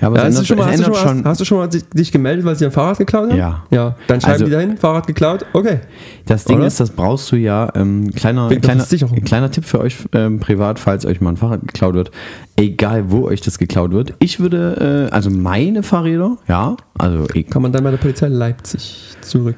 [0.00, 1.40] Ja, aber ja, es hast, du ändert, schon mal, hast, du schon ändert mal, hast,
[1.40, 3.38] du schon mal dich, gemeldet, weil sie ein Fahrrad geklaut haben?
[3.38, 3.64] Ja.
[3.70, 5.80] Ja, dann schreiben Also- die dahin, Fahrrad geklaut, okay.
[6.26, 6.66] Das Ding Oder?
[6.66, 7.70] ist, das brauchst du ja.
[7.74, 8.84] Ähm, kleiner, Wegen kleiner,
[9.24, 12.10] kleiner Tipp für euch ähm, privat, falls euch mal ein Fahrrad geklaut wird.
[12.56, 14.14] Egal, wo euch das geklaut wird.
[14.20, 18.28] Ich würde, äh, also meine Fahrräder, ja, also ich, Kann man dann bei der Polizei
[18.28, 19.56] Leipzig zurück.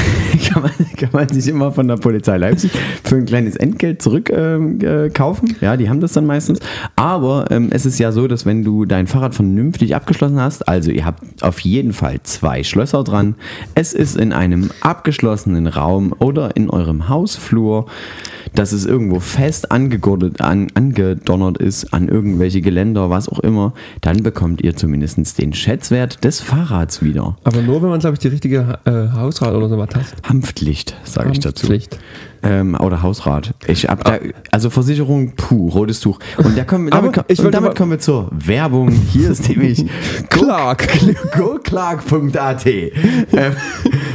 [0.48, 2.70] kann, man, kann man sich immer von der Polizei Leipzig
[3.04, 4.80] für ein kleines Entgelt zurückkaufen.
[4.80, 5.56] Äh, kaufen.
[5.60, 6.60] ja, die haben das dann meistens.
[6.96, 10.90] Aber ähm, es ist ja so, dass wenn du dein Fahrrad vernünftig abgeschlossen hast, also
[10.90, 13.34] ihr habt auf jeden Fall zwei Schlösser dran,
[13.74, 17.84] es ist in einem abgeschlossenen Raum oder in eurem Hausflur,
[18.54, 24.22] dass es irgendwo fest angegurtet, an, angedonnert ist an irgendwelche Geländer, was auch immer, dann
[24.22, 27.36] bekommt ihr zumindest den Schätzwert des Fahrrads wieder.
[27.42, 30.04] Aber nur, wenn man, glaube ich, die richtige äh, Hausrat oder sowas hat.
[30.22, 31.66] Hanftlicht, sage ich dazu.
[31.66, 31.98] Pflicht.
[32.44, 33.52] Ähm, oder Hausrat.
[33.66, 34.18] Ich hab da,
[34.52, 36.20] also Versicherung, puh, rotes Tuch.
[36.36, 38.90] Und, da kommen, Aber damit, ich und damit kommen wir zur Werbung.
[38.90, 39.84] Hier ist nämlich
[40.30, 40.86] Clark.
[41.36, 42.66] goclark.at.
[42.66, 42.92] ähm,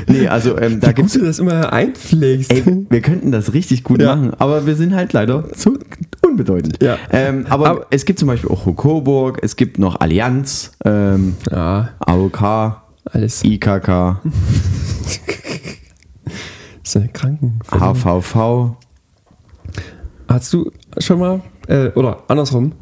[0.08, 2.52] nee, also ähm, da gut gibt's du das immer einpflegst.
[2.52, 4.16] Ey, wir könnten das richtig gut Ja.
[4.16, 5.78] machen, aber wir sind halt leider zu
[6.26, 6.82] unbedeutend.
[6.82, 6.98] Ja.
[7.12, 11.89] Ähm, aber, Aber- es gibt zum Beispiel auch Coburg, es gibt noch Allianz, ähm, Ja,
[12.00, 13.44] AOK, alles.
[13.44, 14.20] IKK,
[16.86, 17.60] So eine Kranken.
[17.72, 18.76] HVV.
[20.28, 22.74] Hast du schon mal, äh, oder andersrum,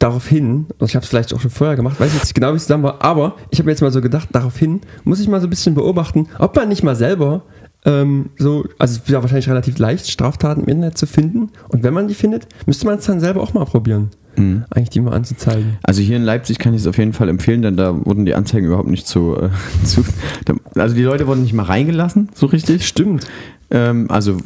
[0.00, 2.56] daraufhin, also ich habe es vielleicht auch schon vorher gemacht, weiß jetzt nicht genau, wie
[2.56, 5.46] es zusammen war, aber ich habe jetzt mal so gedacht, daraufhin muss ich mal so
[5.46, 7.42] ein bisschen beobachten, ob man nicht mal selber
[7.84, 11.82] ähm, so, also es ist ja wahrscheinlich relativ leicht, Straftaten im Internet zu finden und
[11.82, 14.10] wenn man die findet, müsste man es dann selber auch mal probieren,
[14.70, 15.76] eigentlich die mal anzuzeigen.
[15.82, 18.34] Also hier in Leipzig kann ich es auf jeden Fall empfehlen, denn da wurden die
[18.34, 19.50] Anzeigen überhaupt nicht zu, äh,
[19.84, 20.02] zu
[20.74, 22.86] also die Leute wurden nicht mal reingelassen, so richtig.
[22.86, 23.26] Stimmt.
[23.70, 24.38] Ähm, also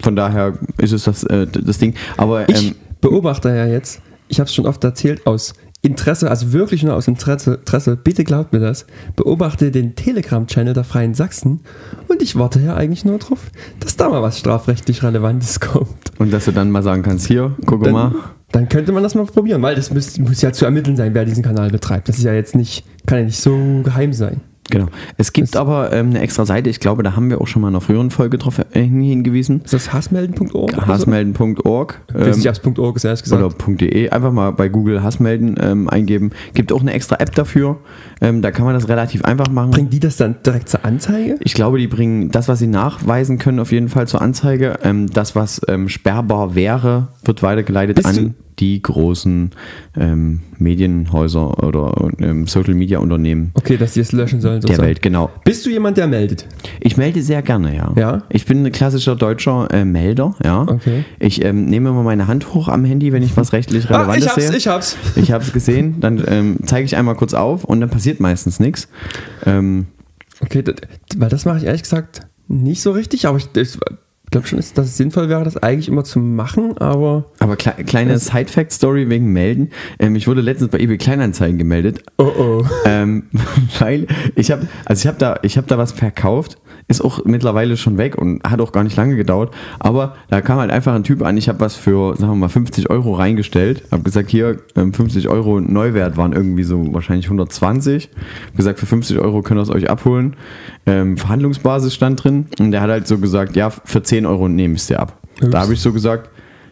[0.00, 1.94] von daher ist es das, äh, das Ding.
[2.16, 6.52] Aber Ich ähm, beobachte ja jetzt, ich habe es schon oft erzählt, aus Interesse, also
[6.52, 11.60] wirklich nur aus Interesse, Interesse, bitte glaubt mir das, beobachte den Telegram-Channel der Freien Sachsen
[12.08, 16.12] und ich warte ja eigentlich nur drauf, dass da mal was strafrechtlich Relevantes kommt.
[16.18, 18.14] und dass du dann mal sagen kannst, hier, guck Dann, mal.
[18.52, 21.24] dann könnte man das mal probieren, weil das muss, muss ja zu ermitteln sein, wer
[21.24, 22.08] diesen Kanal betreibt.
[22.08, 24.42] Das ist ja jetzt nicht, kann ja nicht so geheim sein.
[24.70, 24.86] Genau.
[25.16, 27.68] Es gibt aber ähm, eine extra Seite, ich glaube, da haben wir auch schon mal
[27.68, 29.62] in einer früheren Folge drauf äh, hingewiesen.
[29.64, 30.86] Ist das hassmelden.org?
[30.86, 32.44] Hassmelden.org ähm, ist,
[33.04, 33.42] ehrlich gesagt.
[33.42, 34.10] oder .de.
[34.10, 36.30] Einfach mal bei Google Hassmelden ähm, eingeben.
[36.54, 37.78] Gibt auch eine extra App dafür.
[38.20, 39.70] Ähm, da kann man das relativ einfach machen.
[39.70, 41.36] Bringen die das dann direkt zur Anzeige?
[41.40, 44.78] Ich glaube, die bringen das, was sie nachweisen können, auf jeden Fall zur Anzeige.
[44.82, 49.50] Ähm, das, was ähm, sperrbar wäre, wird weitergeleitet Bist du- an die großen
[49.96, 54.60] ähm, Medienhäuser oder ähm, Social Media Unternehmen Okay, dass die es löschen sollen.
[54.60, 54.86] der sozusagen.
[54.88, 55.02] Welt.
[55.02, 55.30] Genau.
[55.44, 56.46] Bist du jemand, der meldet?
[56.80, 57.92] Ich melde sehr gerne, ja.
[57.96, 58.22] Ja?
[58.28, 60.62] Ich bin ein klassischer deutscher äh, Melder, ja.
[60.62, 61.04] Okay.
[61.18, 64.18] Ich ähm, nehme immer meine Hand hoch am Handy, wenn ich was rechtlich Relevantes ah,
[64.18, 64.56] ich hab's, sehe.
[64.56, 64.96] ich hab's.
[65.16, 68.60] Ich habe es gesehen, dann ähm, zeige ich einmal kurz auf und dann passiert meistens
[68.60, 68.88] nichts.
[69.46, 69.86] Ähm,
[70.42, 70.74] Okay, das,
[71.16, 73.78] weil das mache ich ehrlich gesagt nicht so richtig, aber ich, ich
[74.30, 78.18] glaube schon, dass es sinnvoll wäre, das eigentlich immer zu machen, aber aber kle kleine
[78.18, 79.70] Side-Fact-Story wegen Melden.
[79.98, 82.64] Ähm, ich wurde letztens bei eBay Kleinanzeigen gemeldet, oh oh.
[82.84, 83.24] ähm,
[83.78, 86.58] weil ich habe, also ich habe da, ich habe da was verkauft
[86.90, 89.54] ist auch mittlerweile schon weg und hat auch gar nicht lange gedauert.
[89.78, 92.48] Aber da kam halt einfach ein Typ an, ich habe was für, sagen wir mal,
[92.48, 93.84] 50 Euro reingestellt.
[93.92, 98.10] Habe gesagt, hier, ähm, 50 Euro Neuwert waren irgendwie so wahrscheinlich 120.
[98.48, 100.34] Hab gesagt, für 50 Euro könnt ihr es euch abholen.
[100.84, 102.46] Ähm, Verhandlungsbasis stand drin.
[102.58, 105.18] Und der hat halt so gesagt, ja, für 10 Euro nehme ich es dir ab.
[105.40, 105.50] Ups.
[105.50, 106.28] Da habe ich so gesagt,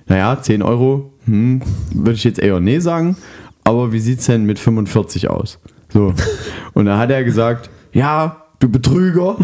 [0.09, 1.63] naja, 10 Euro, hm,
[1.95, 3.17] würde ich jetzt eher nee sagen.
[3.63, 5.61] Aber wie sieht es denn mit 45 aus?
[5.91, 6.13] So.
[6.75, 9.37] Und da hat er gesagt, ja, du Betrüger.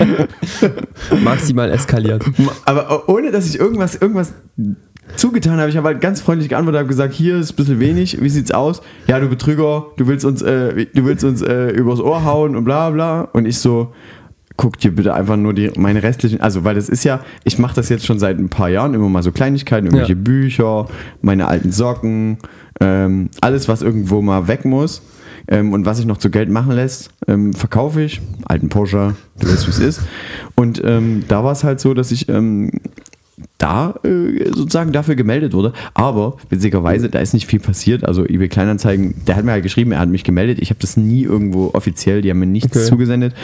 [1.24, 2.24] Maximal eskaliert.
[2.64, 4.32] Aber ohne, dass ich irgendwas, irgendwas
[5.16, 5.70] zugetan habe.
[5.70, 8.52] Ich habe halt ganz freundlich geantwortet, habe gesagt, hier ist ein bisschen wenig, wie sieht's
[8.52, 8.80] aus?
[9.06, 12.64] Ja, du Betrüger, du willst uns, äh, du willst uns äh, übers Ohr hauen und
[12.64, 13.22] bla bla.
[13.32, 13.92] Und ich so,
[14.56, 17.74] guck dir bitte einfach nur die, meine restlichen, also weil das ist ja, ich mache
[17.74, 20.18] das jetzt schon seit ein paar Jahren, immer mal so Kleinigkeiten, irgendwelche Ja.
[20.20, 20.86] Bücher,
[21.22, 22.38] meine alten Socken,
[22.80, 25.02] ähm, alles, was irgendwo mal weg muss.
[25.48, 28.20] Ähm, und was sich noch zu Geld machen lässt, ähm, verkaufe ich.
[28.46, 30.00] Alten Porsche, du weißt, wie es ist.
[30.54, 32.70] Und ähm, da war es halt so, dass ich ähm,
[33.58, 35.72] da äh, sozusagen dafür gemeldet wurde.
[35.94, 38.04] Aber witzigerweise, da ist nicht viel passiert.
[38.04, 40.58] Also eBay Kleinanzeigen, der hat mir halt geschrieben, er hat mich gemeldet.
[40.60, 42.86] Ich habe das nie irgendwo offiziell, die haben mir nichts Okay.
[42.86, 43.34] zugesendet.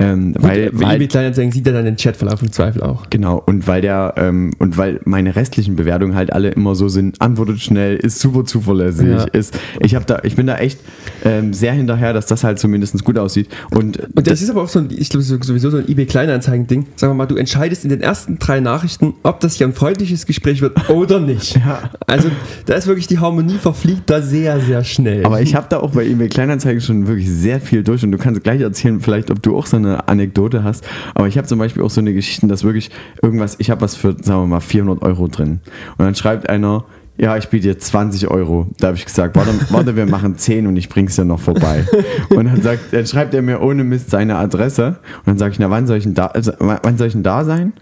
[0.00, 3.08] Ähm, weil, Weil, weil, eBay Kleinanzeigen sieht er dann den Chatverlauf im Zweifel auch.
[3.10, 7.20] Genau, und weil der, ähm, und weil meine restlichen Bewertungen halt alle immer so sind,
[7.20, 9.24] antwortet schnell, ist super zuverlässig, Ja.
[9.24, 10.80] ist, ich habe da, ich bin da echt
[11.24, 13.48] ähm, sehr hinterher, dass das halt zumindest gut aussieht.
[13.72, 16.86] Und, Und das ist aber auch so ein, ich glaube sowieso so ein eBay Kleinanzeigen-Ding.
[16.96, 20.26] Sagen wir mal, du entscheidest in den ersten drei Nachrichten, ob das hier ein freundliches
[20.26, 21.58] Gespräch wird oder nicht.
[21.66, 21.90] Ja.
[22.06, 22.30] Also
[22.64, 25.26] da ist wirklich die Harmonie verfliegt da sehr, sehr schnell.
[25.26, 28.18] aber ich habe da auch bei eBay Kleinanzeigen schon wirklich sehr viel durch und du
[28.18, 30.86] kannst gleich erzählen, vielleicht, ob du auch so eine Anekdote hast.
[31.14, 32.90] Aber ich habe zum Beispiel auch so eine Geschichte, dass wirklich
[33.22, 35.60] irgendwas, ich habe was für, sagen wir mal, 400 Euro drin.
[35.98, 36.84] Und dann schreibt einer,
[37.20, 38.66] ja, ich biete dir 20 Euro.
[38.78, 41.84] Da habe ich gesagt, warte, warte, wir machen 10 und ich bring's dir noch vorbei.
[42.30, 44.98] Und dann, sagt, dann schreibt er mir ohne Mist seine Adresse.
[45.18, 47.22] Und dann sage ich, na, wann soll ich denn da, also, wann soll ich denn
[47.22, 47.74] da sein?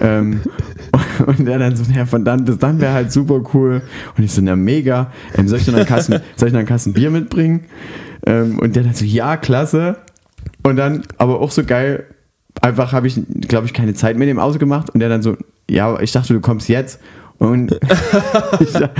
[0.00, 0.42] Ähm,
[1.26, 3.82] und er dann so, ja, von dann bis dann wäre halt super cool.
[4.16, 5.10] Und ich so, na, mega.
[5.36, 7.64] Ähm, soll ich dann einen Kasten, soll ich dann einen Kasten Bier mitbringen?
[8.26, 9.96] Ähm, und der dann so, ja, klasse.
[10.64, 12.04] Und dann, aber auch so geil,
[12.60, 14.90] einfach habe ich, glaube ich, keine Zeit mit dem ausgemacht.
[14.90, 15.36] Und der dann so,
[15.70, 17.00] ja, ich dachte, du kommst jetzt.
[17.38, 17.72] Und
[18.60, 18.92] ich, ich habe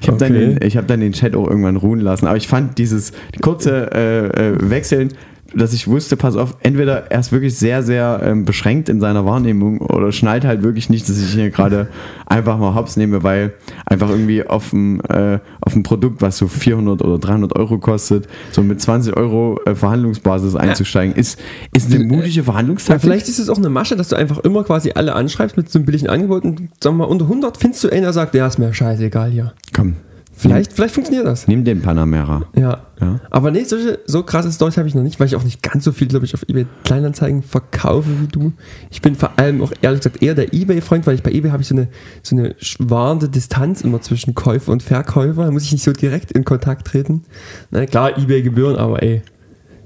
[0.00, 0.54] ich hab dann, Okay.
[0.54, 2.26] den- ich hab dann den Chat auch irgendwann ruhen lassen.
[2.26, 3.12] Aber ich fand dieses
[3.42, 5.12] kurze äh, äh, Wechseln,
[5.54, 9.24] dass ich wusste, pass auf, entweder er ist wirklich sehr, sehr ähm, beschränkt in seiner
[9.24, 11.88] Wahrnehmung oder schnallt halt wirklich nicht, dass ich hier gerade
[12.26, 13.54] einfach mal hops nehme, weil
[13.86, 18.28] einfach irgendwie auf ein, äh, auf ein Produkt, was so 400 oder 300 Euro kostet,
[18.52, 21.38] so mit 20 Euro äh, Verhandlungsbasis einzusteigen, ist,
[21.72, 23.02] ist eine mutige ja, Verhandlungstaktik.
[23.02, 25.78] vielleicht ist es auch eine Masche, dass du einfach immer quasi alle anschreibst mit so
[25.78, 28.46] einem billigen Angebot und sagen wir mal, unter 100 findest du einen, der sagt, ja,
[28.46, 29.52] ist mir scheißegal hier.
[29.74, 29.96] Komm,
[30.40, 31.46] Vielleicht, vielleicht funktioniert das.
[31.46, 32.46] nimm den Panamera.
[32.56, 32.82] Ja.
[33.00, 33.20] Ja.
[33.30, 35.84] Aber nee, solche, so krasse Storys habe ich noch nicht, weil ich auch nicht ganz
[35.84, 38.52] so viel, glaube ich, auf eBay Kleinanzeigen verkaufe wie du.
[38.90, 41.62] Ich bin vor allem auch ehrlich gesagt eher der eBay-Freund, weil ich bei eBay habe
[41.62, 41.88] ich so eine,
[42.22, 45.44] so eine schwarende Distanz immer zwischen Käufer und Verkäufer.
[45.44, 47.22] Da muss ich nicht so direkt in Kontakt treten.
[47.70, 49.22] Na klar, eBay-Gebühren, aber ey,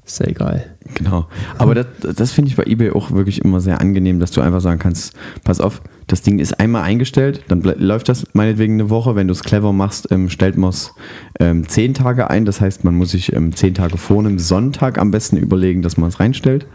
[0.04, 0.66] ist ja egal.
[0.94, 1.28] Genau.
[1.58, 1.86] Aber das,
[2.16, 5.14] das finde ich bei eBay auch wirklich immer sehr angenehm, dass du einfach sagen kannst,
[5.44, 9.16] pass auf, das Ding ist einmal eingestellt, dann läuft das meinetwegen eine Woche.
[9.16, 10.92] Wenn du es clever machst, ähm, stellt man es
[11.40, 12.44] ähm, zehn Tage ein.
[12.44, 15.96] Das heißt, man muss sich ähm, zehn Tage vor einem Sonntag am besten überlegen, dass
[15.96, 16.66] man es reinstellt,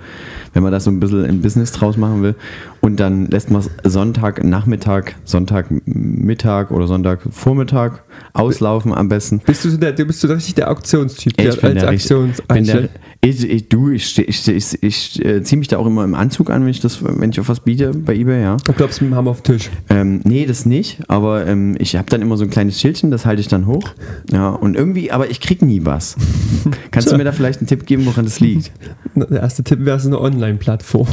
[0.54, 2.36] wenn man das so ein bisschen ein Business draus machen will.
[2.82, 9.40] Und dann lässt man es Sonntag Nachmittag, Sonntag Mittag oder Sonntag Vormittag auslaufen am besten.
[9.46, 12.42] Bist du so der, du bist so richtig der Auktionstyp, der ich bin als Aktions
[12.50, 12.90] der,
[13.22, 16.50] ich, ich, du, ich, ich, ich, ich, äh, ziehe mich da auch immer im Anzug
[16.50, 18.58] an, wenn ich, das, wenn ich auf was biete bei eBay, ja.
[18.64, 19.70] Du glaubst mit dem Hammer auf den Tisch.
[19.90, 23.26] Ähm, nee, das nicht, aber ähm, ich habe dann immer so ein kleines Schildchen, das
[23.26, 23.92] halte ich dann hoch.
[24.32, 26.16] Ja, und irgendwie, aber ich krieg nie was.
[26.92, 28.72] Kannst du mir da vielleicht einen Tipp geben, woran das liegt?
[29.16, 31.08] Der erste Tipp wäre so eine Online-Plattform.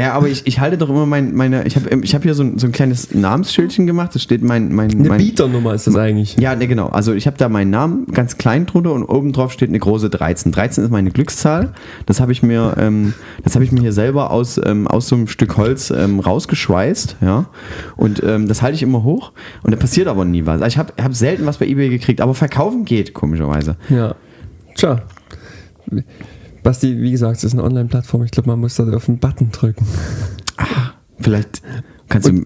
[0.00, 2.42] Naja, aber ich, ich halte doch immer mein, meine, ich habe ich hab hier so
[2.42, 5.94] ein, so ein kleines Namensschildchen gemacht, da steht mein, mein, Eine mein Bieternummer ist das
[5.94, 6.38] eigentlich.
[6.40, 6.88] Ja, ne, genau.
[6.88, 10.08] Also ich habe da meinen Namen ganz klein drunter und oben drauf steht eine große
[10.08, 10.52] 13.
[10.52, 11.74] 13 ist meine Glückszahl.
[12.06, 13.12] Das habe ich mir, ähm,
[13.44, 17.16] das habe ich mir hier selber aus, ähm, aus so einem Stück Holz ähm, rausgeschweißt,
[17.20, 17.50] ja.
[17.98, 19.32] Und ähm, das halte ich immer hoch
[19.62, 20.62] und da passiert aber nie was.
[20.62, 23.76] Also ich habe hab selten was bei eBay gekriegt, aber verkaufen geht, komischerweise.
[23.90, 24.14] Ja.
[24.76, 25.02] Tja.
[26.62, 28.24] Basti, wie gesagt, es ist eine Online-Plattform.
[28.24, 29.86] Ich glaube, man muss da auf einen Button drücken.
[31.18, 31.62] Vielleicht
[32.08, 32.32] kannst du.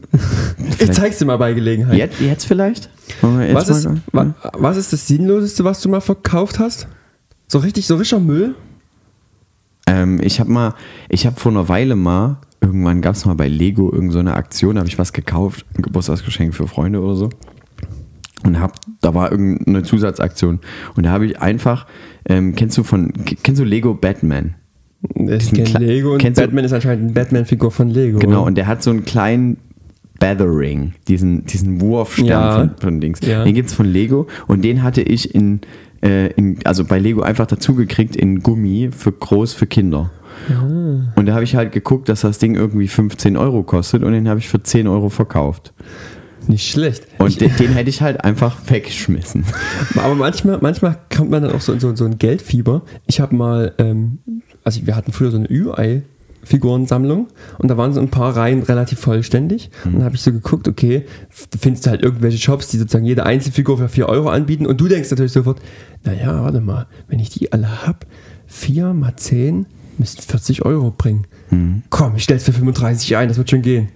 [0.59, 1.97] Ich Vielleicht, zeig's dir mal bei Gelegenheit.
[1.97, 2.91] jetzt, jetzt vielleicht?
[3.23, 6.89] Jetzt was, ist, wa, was ist das Sinnloseste, was du mal verkauft hast?
[7.49, 8.55] So richtig, so richtiger Müll?
[9.87, 10.75] Ähm, ich habe mal,
[11.09, 14.35] ich habe vor einer Weile mal, irgendwann gab es mal bei Lego irgendeine so eine
[14.35, 17.29] Aktion, da habe ich was gekauft, ein Geburtstagsgeschenk für Freunde oder so.
[18.45, 20.61] Und hab, da war irgendeine Zusatzaktion.
[20.97, 21.87] Und da habe ich einfach,
[22.29, 24.55] ähm, kennst du von, kennst du Lego Batman?
[25.17, 28.19] Ich kenne Kle- Lego und Kennst du- Batman ist anscheinend eine Batman-Figur von Lego.
[28.19, 29.57] Genau, und der hat so einen kleinen
[30.19, 32.59] Battering, diesen, diesen Wurfstern Ja.
[32.59, 33.21] von, von Dings.
[33.23, 33.45] Ja.
[33.45, 35.61] Den gibt es von Lego und den hatte ich in,
[36.03, 40.11] äh, in also bei Lego einfach dazugekriegt in Gummi für groß für Kinder.
[41.17, 44.29] Und da habe ich halt geguckt, dass das Ding irgendwie 15 Euro kostet und den
[44.29, 45.73] habe ich für 10 Euro verkauft.
[46.49, 47.07] Nicht schlecht.
[47.19, 49.45] Und den, den hätte ich halt einfach weggeschmissen.
[49.97, 52.83] Aber manchmal, manchmal kommt man dann auch so in so, so ein Geldfieber.
[53.07, 54.19] Ich habe mal, ähm,
[54.63, 57.29] also wir hatten früher so eine Ü-Ei-Figurensammlung
[57.59, 59.71] und da waren so ein paar Reihen relativ vollständig.
[59.85, 61.05] Und dann habe ich so geguckt, okay,
[61.51, 64.89] du findest halt irgendwelche Shops, die sozusagen jede Einzelfigur für 4 Euro anbieten und du
[64.89, 65.61] denkst natürlich sofort,
[66.05, 68.07] naja, warte mal, wenn ich die alle hab,
[68.47, 69.67] 4 mal 10
[69.99, 71.27] müssten 40 Euro bringen.
[71.91, 73.89] Komm, ich stell's für 35 ein, das wird schon gehen.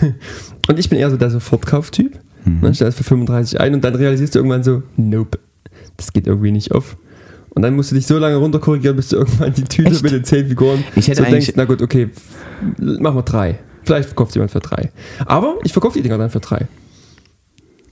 [0.68, 2.18] und ich bin eher so der Sofortkauftyp.
[2.44, 5.38] Ne, stell's für 35 ein und dann realisierst du irgendwann so, nope,
[5.96, 6.96] das geht irgendwie nicht auf.
[7.50, 10.02] Und dann musst du dich so lange runterkorrigieren, bis du irgendwann die Tüte Echt?
[10.02, 12.08] mit den 10 Figuren Ich hätte so denkst, na gut, okay,
[12.78, 13.58] machen wir drei.
[13.84, 14.90] Vielleicht verkauft jemand für drei.
[15.26, 16.68] Aber ich verkaufe die Dinger dann für drei.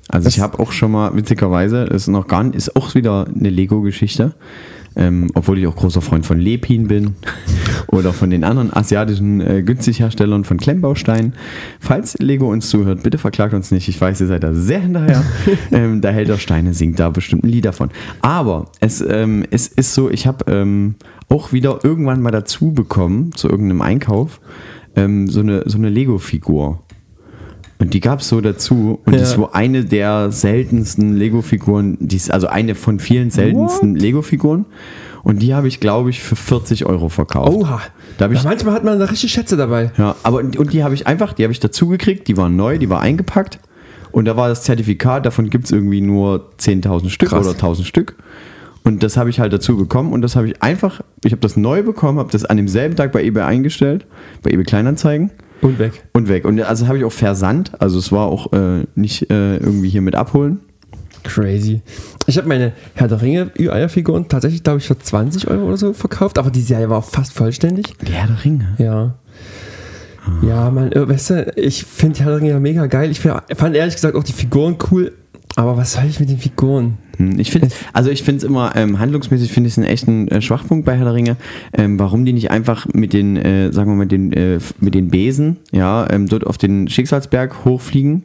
[0.09, 3.27] Also ich habe auch schon mal, witzigerweise, das ist noch gar nicht, ist auch wieder
[3.27, 4.35] eine Lego-Geschichte,
[4.97, 7.17] ähm, obwohl ich auch großer Freund von Lepin bin
[7.89, 11.35] oder von den anderen asiatischen äh, Günstigherstellern von Klemmbausteinen.
[11.81, 13.89] Falls Lego uns zuhört, bitte verklagt uns nicht.
[13.89, 15.23] Ich weiß, ihr seid da sehr hinterher.
[15.73, 17.91] ähm, der Held der Steine singt da bestimmt ein Lied davon.
[18.23, 20.95] Aber es, ähm, es ist so, ich habe ähm,
[21.29, 24.41] auch wieder irgendwann mal dazu bekommen, zu irgendeinem Einkauf,
[24.95, 26.83] ähm, so eine, so eine Lego-Figur.
[27.79, 29.01] Und die gab es so dazu.
[29.05, 29.19] Und Ja.
[29.21, 34.65] das war eine der seltensten Lego-Figuren, die ist also eine von vielen seltensten Lego-Figuren.
[35.23, 37.53] Und die habe ich, glaube ich, für 40 Euro verkauft.
[37.53, 37.81] Oha.
[38.17, 39.91] Da ich- manchmal hat man da richtig Schätze dabei.
[39.99, 42.79] Ja, aber und die habe ich einfach, die habe ich dazu gekriegt, die war neu,
[42.79, 43.59] die war eingepackt.
[44.13, 47.47] Und da war das Zertifikat, davon gibt es irgendwie nur 10.000 Stück Krass.
[47.47, 48.17] oder 1.000 Stück.
[48.87, 51.57] Und das habe ich halt dazu bekommen und das habe ich einfach, ich habe das
[51.57, 54.07] neu bekommen, habe das an demselben Tag bei eBay eingestellt,
[54.43, 56.05] bei eBay Kleinanzeigen Und weg.
[56.13, 56.45] und weg.
[56.45, 60.03] Und also habe ich auch versandt, also es war auch äh, nicht äh, irgendwie hier
[60.03, 60.61] mit abholen.
[61.25, 61.83] Crazy.
[62.29, 65.93] Ich habe meine Herr der Ringe Ü-Eier-Figuren tatsächlich, glaube ich, für 20 Euro oder so
[65.93, 67.93] verkauft, aber die Serie war auch fast vollständig.
[68.07, 68.77] Die Herr der Ringe.
[68.79, 69.15] Ja.
[70.43, 73.11] Ja, man, äh, weißt du, ich finde Herr der Ringe ja mega geil.
[73.11, 75.11] Ich fand ehrlich gesagt auch die Figuren cool,
[75.57, 76.99] aber was soll ich mit den Figuren?
[77.17, 80.29] Hm, Ich finde, also ich finde es immer ähm, handlungsmäßig finde ich es einen echten
[80.29, 81.37] äh, Schwachpunkt bei Herr der Ringe,
[81.73, 85.09] ähm, warum die nicht einfach mit den, äh, sagen wir mal, den, äh, mit den
[85.09, 88.25] Besen, ja, ähm, dort auf den Schicksalsberg hochfliegen,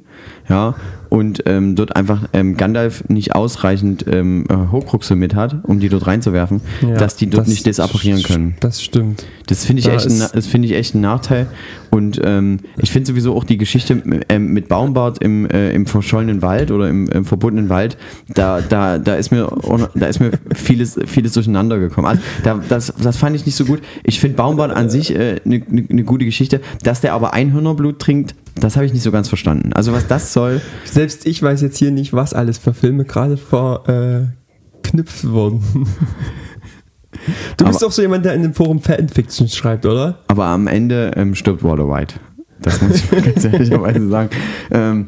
[0.49, 0.75] ja,
[1.10, 5.89] und ähm, dort einfach ähm, Gandalf nicht ausreichend ähm, äh, Horcruxe mit hat, um die
[5.89, 8.56] dort reinzuwerfen, Ja, dass die dort das nicht desapparieren können.
[8.62, 9.25] Das stimmt.
[9.47, 11.47] Das finde ich, Da echt ein, das finde ich echt ein Nachteil.
[11.89, 16.41] Und ähm, ich finde sowieso auch die Geschichte ähm, mit Baumbart im, äh, im verschollenen
[16.41, 17.97] Wald oder im, im verbotenen Wald,
[18.34, 19.49] da, da, da ist mir,
[19.95, 22.07] da ist mir vieles, vieles durcheinander gekommen.
[22.07, 23.81] Also da, das, das fand ich nicht so gut.
[24.03, 26.61] Ich finde Baumbart an sich eine äh, ne, ne ne gute Geschichte.
[26.83, 29.73] Dass der aber Einhörnerblut trinkt, das habe ich nicht so ganz verstanden.
[29.73, 33.37] Also was das soll, Selbst ich weiß jetzt hier nicht, was alles für Filme gerade
[33.37, 35.61] verknüpft wurden.
[37.57, 40.19] Du bist Aber- doch so jemand, der in dem Forum Fanfiction schreibt, oder?
[40.27, 42.15] aber am Ende ähm, stirbt Walter White.
[42.61, 44.29] Das muss ich ganz ehrlicherweise sagen.
[44.71, 45.07] Ähm,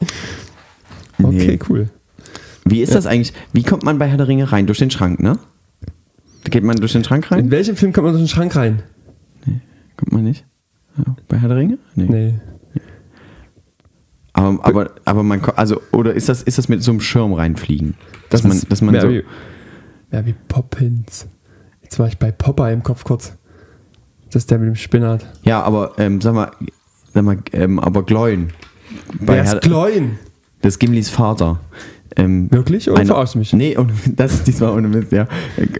[1.18, 1.26] nee.
[1.26, 1.88] Okay, cool.
[2.64, 3.32] Wie ist das eigentlich?
[3.52, 4.66] Wie kommt man bei Herr der Ringe rein?
[4.66, 5.38] Durch den Schrank, ne?
[6.44, 7.40] Geht man durch den Schrank rein?
[7.40, 8.82] In welchem Film kommt man durch den Schrank rein?
[9.96, 10.44] Kommt man nicht?
[10.98, 11.78] Ja, bei Herr der Ringe?
[11.94, 12.06] Nee.
[12.08, 12.34] Nee.
[14.34, 17.94] Aber, aber, aber man also, oder ist das, ist das mit so einem Schirm reinfliegen?
[18.30, 19.10] Dass Das man, dass man mehr so.
[19.10, 19.24] wie,
[20.10, 21.26] mehr wie Poppins.
[21.82, 23.36] Jetzt war ich bei Popeye im Kopf kurz.
[24.26, 25.26] Das ist der mit dem Spinat.
[25.44, 26.50] Ja, aber ähm, sag mal,
[27.12, 28.48] sag mal ähm, aber Gloin.
[29.20, 30.18] Bei Wer Herr- ist Gloin?
[30.62, 31.60] Das ist Gimlis Vater.
[32.16, 32.90] Ähm, Wirklich?
[32.90, 33.52] Oder verarschst du mich?
[33.52, 35.26] Nee, ohne, das ist diesmal ohne Mist, ja.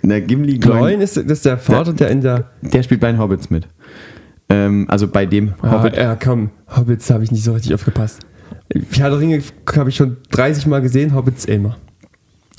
[0.02, 2.50] Der Gimli Gloin ist, das ist der Vater, der in der.
[2.62, 3.68] der spielt bei den Hobbits mit.
[4.48, 5.96] Ähm, also bei dem Ah, Hobbit.
[5.96, 8.20] ja, komm, Hobbits habe ich nicht so richtig aufgepasst.
[8.92, 9.42] Herr der Ringe
[9.76, 11.76] habe ich schon 30 Mal gesehen, Hobbits immer.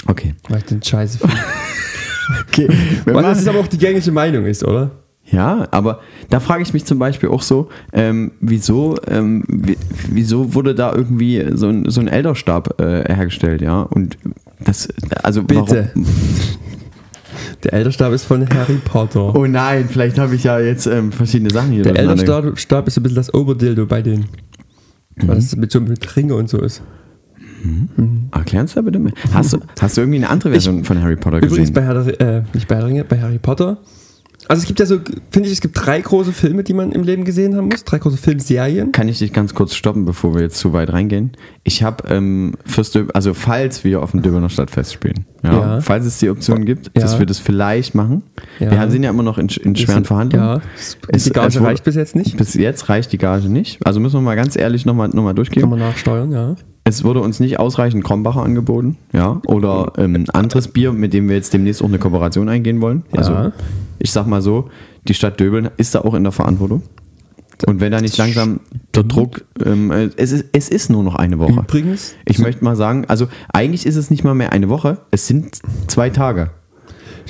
[0.08, 0.36] Okay.
[0.50, 1.36] Weil ich den Scheiße finde.
[2.48, 2.68] okay.
[3.06, 4.92] Was das ist aber auch die gängige Meinung ist, oder?
[5.26, 9.78] Ja, aber da frage ich mich zum Beispiel auch so, ähm, wieso, ähm, wie,
[10.10, 13.82] wieso wurde da irgendwie so ein, so ein Elderstab äh, hergestellt, ja?
[13.82, 14.18] Und
[14.60, 14.90] das,
[15.24, 15.92] also Bitte.
[15.96, 16.06] warum?
[17.64, 19.34] Der Elderstab ist von Harry Potter.
[19.36, 22.96] Oh nein, vielleicht habe ich ja jetzt ähm, verschiedene Sachen hier der Elderstab Stab ist
[22.96, 24.26] so ein bisschen das Oberdildo bei denen.
[25.16, 26.82] Weil das mit so mit Ringe und so ist.
[28.32, 29.14] Erklären Sie da bitte mehr.
[29.34, 31.54] Hast du, hast du irgendwie eine andere Version von Harry Potter gesehen?
[31.54, 33.78] Übrigens bei Herr äh, nicht bei Herr Ringe, bei Harry Potter
[34.50, 35.00] Also es gibt ja so,
[35.32, 37.84] finde ich, es gibt drei große Filme, die man im Leben gesehen haben muss.
[37.84, 38.92] Drei große Filmserien.
[38.92, 41.32] Kann ich dich ganz kurz stoppen, bevor wir jetzt zu weit reingehen?
[41.64, 45.82] Ich habe ähm, fürs Dö- also falls wir auf dem Döberner Stadtfest spielen, ja, Ja.
[45.82, 47.02] falls es die Option gibt, Ja.
[47.02, 48.24] dass wir das vielleicht machen.
[48.60, 50.46] Wir sind ja immer noch in, in schweren Verhandlungen.
[50.48, 50.62] Ja,
[51.08, 52.38] Es- die Gage wurde- reicht bis jetzt nicht.
[52.38, 53.86] Bis jetzt reicht die Gage nicht.
[53.86, 55.70] Also müssen wir mal ganz ehrlich nochmal noch mal Kann durchgehen.
[55.70, 56.56] man nachsteuern, ja.
[56.86, 61.30] Es wurde uns nicht ausreichend Krombacher angeboten, ja, oder ähm, ein anderes Bier, mit dem
[61.30, 63.04] wir jetzt demnächst auch eine Kooperation eingehen wollen.
[63.12, 63.20] Ja.
[63.20, 63.52] Also
[64.00, 64.70] ich sag mal so,
[65.08, 66.84] die Stadt Döbeln ist da auch in der Verantwortung.
[67.66, 68.60] Und wenn da nicht langsam
[68.94, 71.60] der Druck, ähm, äh, es, ist, es ist nur noch eine Woche.
[71.60, 75.28] Übrigens, Ich möchte mal sagen, also eigentlich ist es nicht mal mehr eine Woche, es
[75.28, 76.52] sind zwei Tage.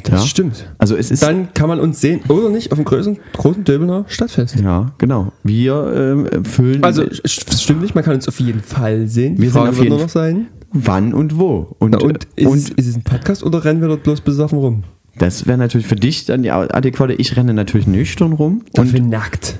[0.03, 0.27] Das ja.
[0.27, 0.67] stimmt.
[0.77, 4.05] Also es ist Dann kann man uns sehen, oder nicht, auf dem großen, großen Döbener
[4.07, 4.59] Stadtfest.
[4.59, 5.31] ja genau.
[5.43, 9.37] Wir ähm, füllen Also, stimmt nicht, man kann uns auf jeden Fall sehen.
[9.37, 10.47] Wir sind Frage auf wird jeden sein.
[10.71, 11.75] wann und wo.
[11.79, 14.21] Und, Na, und, ist, und es, ist es ein Podcast oder rennen wir dort bloß
[14.21, 14.83] besoffen rum?
[15.19, 17.13] das wäre natürlich für dich dann die adäquate.
[17.13, 19.59] Ich renne natürlich nüchtern rum Dafür und, nackt.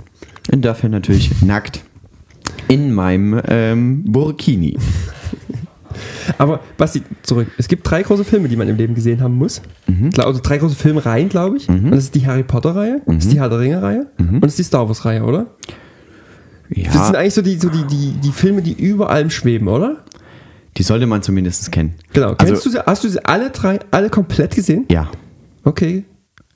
[0.52, 1.82] und dafür natürlich nackt
[2.68, 4.78] in meinem ähm, Burkini.
[6.38, 7.48] Aber Basti, zurück.
[7.58, 9.62] Es gibt drei große Filme, die man im Leben gesehen haben muss.
[9.88, 10.10] Mhm.
[10.18, 11.68] Also drei große Filmreihen, glaube ich.
[11.70, 13.20] Und das ist die Harry Potter-Reihe, das Mhm.
[13.20, 15.48] ist die Herr der Ringe-Reihe und das ist die Star Wars-Reihe, oder?
[16.70, 19.68] Das sind Ja, eigentlich so die, so die, die, die Filme, die über allem schweben,
[19.68, 19.98] oder?
[20.76, 21.94] die sollte man zumindest kennen.
[22.14, 22.30] Genau.
[22.30, 24.86] Also- Kennst du sie, hast du sie alle drei, alle komplett gesehen?
[24.90, 25.08] Ja.
[25.64, 26.04] Okay.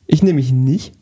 [0.07, 0.93] Ich nehme mich nicht.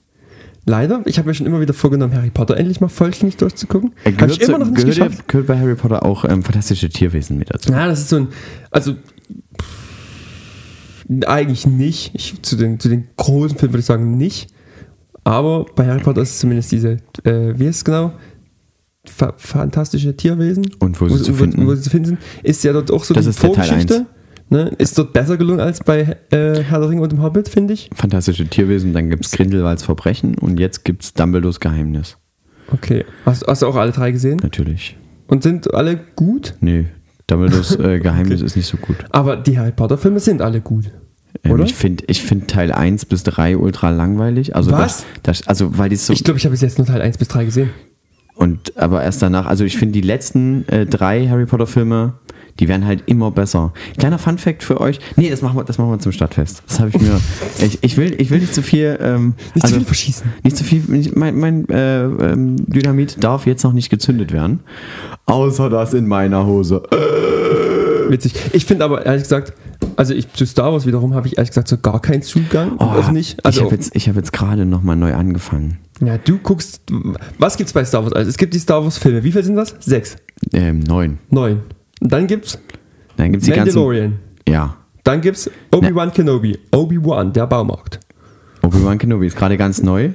[0.68, 1.03] Leider.
[1.05, 3.93] Ich habe mir schon immer wieder vorgenommen, Harry Potter endlich mal vollständig durchzugucken.
[4.03, 5.28] Äh, Habe ich immer noch nicht gehört, geschafft.
[5.28, 7.72] gehört bei Harry Potter auch ähm, fantastische Tierwesen mit dazu.
[7.72, 8.28] Ja, das ist so ein.
[8.72, 8.95] Also.
[11.28, 12.16] Eigentlich nicht.
[12.16, 14.49] Ich, zu, den, zu den großen Filmen würde ich sagen nicht.
[15.24, 18.13] Aber bei Harry Potter ist es zumindest diese, äh, wie heißt es genau?
[19.05, 20.72] Fa fantastische Tierwesen.
[20.80, 21.68] Und wo sie zu finden.
[21.68, 22.20] Wo sie zu finden sind.
[22.41, 24.05] Ist ja dort auch so Das die ist der Teil Vorgeschichte.
[24.49, 24.71] Ne?
[24.77, 27.89] Ist dort besser gelungen als bei äh, Herr der Ringe und dem Hobbit, finde ich.
[27.93, 32.17] Fantastische Tierwesen, dann gibt es Grindelwalds Verbrechen und jetzt gibt es Dumbledores Geheimnis.
[32.71, 33.05] Okay.
[33.25, 34.39] Hast, hast du auch alle drei gesehen?
[34.43, 34.97] Natürlich.
[35.27, 36.55] Und sind alle gut?
[36.61, 36.85] Nee,
[37.27, 38.97] Dumbledores äh, Geheimnis ist nicht so gut.
[39.11, 40.91] Aber die Harry Potter-Filme sind alle gut.
[41.43, 41.59] Ähm?
[41.61, 44.55] Ich finde ich find Teil 1 bis 3 ultra langweilig.
[44.55, 45.05] Also Was?
[45.23, 47.27] Das, das, also weil die so Ich glaube, ich habe jetzt nur Teil 1 bis
[47.29, 47.71] 3 gesehen.
[48.35, 52.13] und aber erst danach, also ich finde die letzten äh, drei Harry Potter Filme,
[52.59, 53.73] die werden halt immer besser.
[53.97, 54.99] Kleiner Fun Fact für euch.
[55.17, 56.63] Nee, das machen wir, das machen wir zum Stadtfest.
[56.67, 57.19] Das habe ich mir.
[57.59, 58.97] ich, ich, will, ich will nicht zu viel.
[59.01, 60.33] Ähm, Nicht also, zu viel verschießen.
[60.43, 60.81] Nicht zu viel.
[60.87, 64.61] nicht- Mein, mein äh, ähm, Dynamit darf jetzt noch nicht gezündet werden.
[65.25, 66.83] Außer das in meiner Hose.
[68.09, 68.33] Witzig.
[68.53, 69.53] Ich finde aber ehrlich gesagt,
[69.97, 72.73] also ich zu Star Wars wiederum habe ich ehrlich gesagt so gar keinen Zugang.
[72.73, 73.39] und auch nicht.
[73.39, 75.79] ich Also, habe jetzt, ich hab jetzt gerade nochmal neu angefangen.
[76.01, 76.81] ja, du guckst,
[77.39, 78.13] was gibt's bei Star Wars?
[78.13, 79.23] Also es gibt die Star Wars Filme.
[79.23, 79.75] Wie viele sind das?
[79.79, 80.15] Sechs.
[80.53, 81.17] Ähm, neun.
[81.31, 81.61] Neun.
[82.09, 82.59] Dann gibt's
[83.17, 83.75] Dann gibt es die ganzen.
[83.75, 84.19] Mandalorian.
[84.47, 84.77] Ja.
[85.03, 86.57] Dann gibt's Obi-Wan Kenobi.
[86.73, 87.99] Obi-Wan, der Baumarkt.
[88.63, 90.09] Obi-Wan Kenobi ist gerade ganz neu.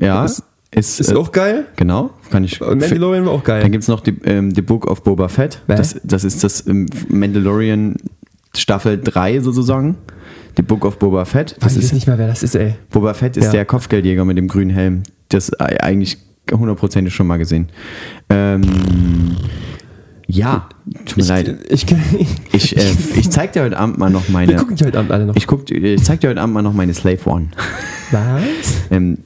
[0.00, 0.24] Ja.
[0.24, 0.42] Ist-
[0.72, 1.66] ist, Ist äh, auch geil.
[1.76, 2.10] Genau.
[2.30, 2.60] Kann ich.
[2.60, 3.62] Und Mandalorian war auch geil.
[3.62, 5.62] Dann gibt es noch die, ähm, die Book of Boba Fett.
[5.68, 7.96] Das, das ist das ähm, Mandalorian
[8.54, 9.96] Staffel 3 sozusagen.
[10.58, 11.52] Die Book of Boba Fett.
[11.60, 12.74] Weiß Das ich ist, nicht mehr, wer das ist, ey.
[12.90, 13.52] Boba Fett ist Ja.
[13.52, 15.02] der Kopfgeldjäger mit dem grünen Helm.
[15.28, 16.18] Das äh, eigentlich
[16.52, 17.68] hundertprozentig schon mal gesehen.
[18.28, 18.62] Ähm,
[20.28, 20.68] ja,
[21.04, 21.58] tut mir leid.
[21.68, 21.86] Ich,
[22.18, 24.52] ich, Ich, äh, ich zeig dir heute Abend mal noch meine.
[24.52, 25.36] wir gucken die heute Abend alle noch.
[25.36, 27.48] Ich, guck, ich zeig dir heute Abend mal noch meine Slave One.
[28.10, 28.42] Was?
[28.90, 29.18] Ähm,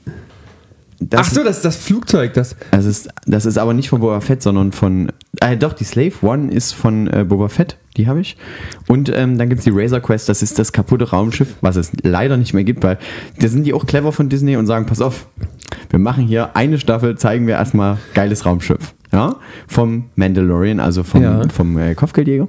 [1.02, 2.56] das, Ach so, das ist das Flugzeug, das.
[2.72, 5.10] Das ist, das ist aber nicht von Boba Fett, sondern von.
[5.40, 8.36] Äh, doch, die Slave One ist von äh, Boba Fett, die habe ich.
[8.86, 11.92] Und ähm, dann gibt es die Razor Quest, das ist das kaputte Raumschiff, was es
[12.02, 12.98] leider nicht mehr gibt, weil
[13.38, 15.26] da sind die auch clever von Disney und sagen: Pass auf,
[15.88, 18.94] wir machen hier eine Staffel, zeigen wir erstmal geiles Raumschiff.
[19.12, 19.36] Ja,
[19.66, 21.42] vom Mandalorian, also vom, Ja.
[21.48, 22.46] vom äh, Kopfgeldjäger.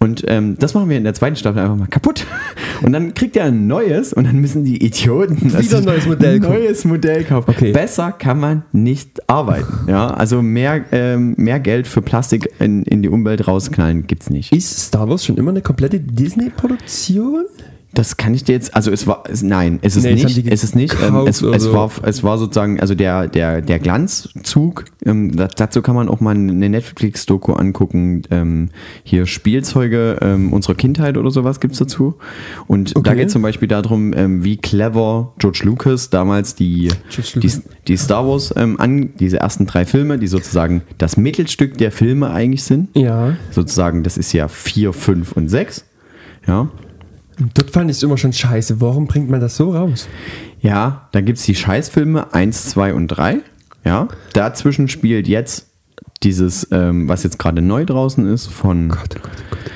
[0.00, 2.26] Und ähm, das machen wir in der zweiten Staffel einfach mal kaputt.
[2.82, 6.40] Und dann kriegt er ein neues und dann müssen die Idioten Wieder ein neues Modell
[6.40, 6.52] kaufen.
[6.54, 7.50] neues Modell kaufen.
[7.50, 7.70] Okay.
[7.70, 9.72] Besser kann man nicht arbeiten.
[9.88, 14.52] Ja, also mehr, ähm, mehr Geld für Plastik in, in die Umwelt rausknallen gibt's nicht.
[14.52, 17.44] Ist Star Wars schon immer eine komplette Disney-Produktion?
[17.94, 20.64] Das kann ich dir jetzt, also es war, es, nein, es ist Nee, nicht, es
[20.64, 25.36] ist nicht, ähm, es, es, war, es war sozusagen, also der, der, der Glanzzug, ähm,
[25.36, 28.70] da- dazu kann man auch mal eine Netflix-Doku angucken, ähm,
[29.02, 32.14] hier Spielzeuge ähm, unserer Kindheit oder sowas gibt's dazu
[32.66, 33.16] und da Okay.
[33.16, 37.62] geht es zum Beispiel darum, ähm, wie clever George Lucas damals die, George die, Lucas.
[37.88, 42.30] die Star Wars ähm, an, diese ersten drei Filme, die sozusagen das Mittelstück der Filme
[42.30, 43.36] eigentlich sind, Ja.
[43.50, 45.84] sozusagen, das ist ja vier, fünf und sechs,
[46.46, 46.68] ja,
[47.54, 48.80] Dort fand ich es immer schon scheiße.
[48.80, 50.08] Warum bringt man das so raus?
[50.60, 53.40] Ja, dann gibt es die Scheißfilme 1, 2 und 3.
[53.84, 55.66] Ja, dazwischen spielt jetzt
[56.22, 58.88] dieses, ähm, was jetzt gerade neu draußen ist, von.
[58.88, 59.70] Gott, oh Gott, oh Gott, oh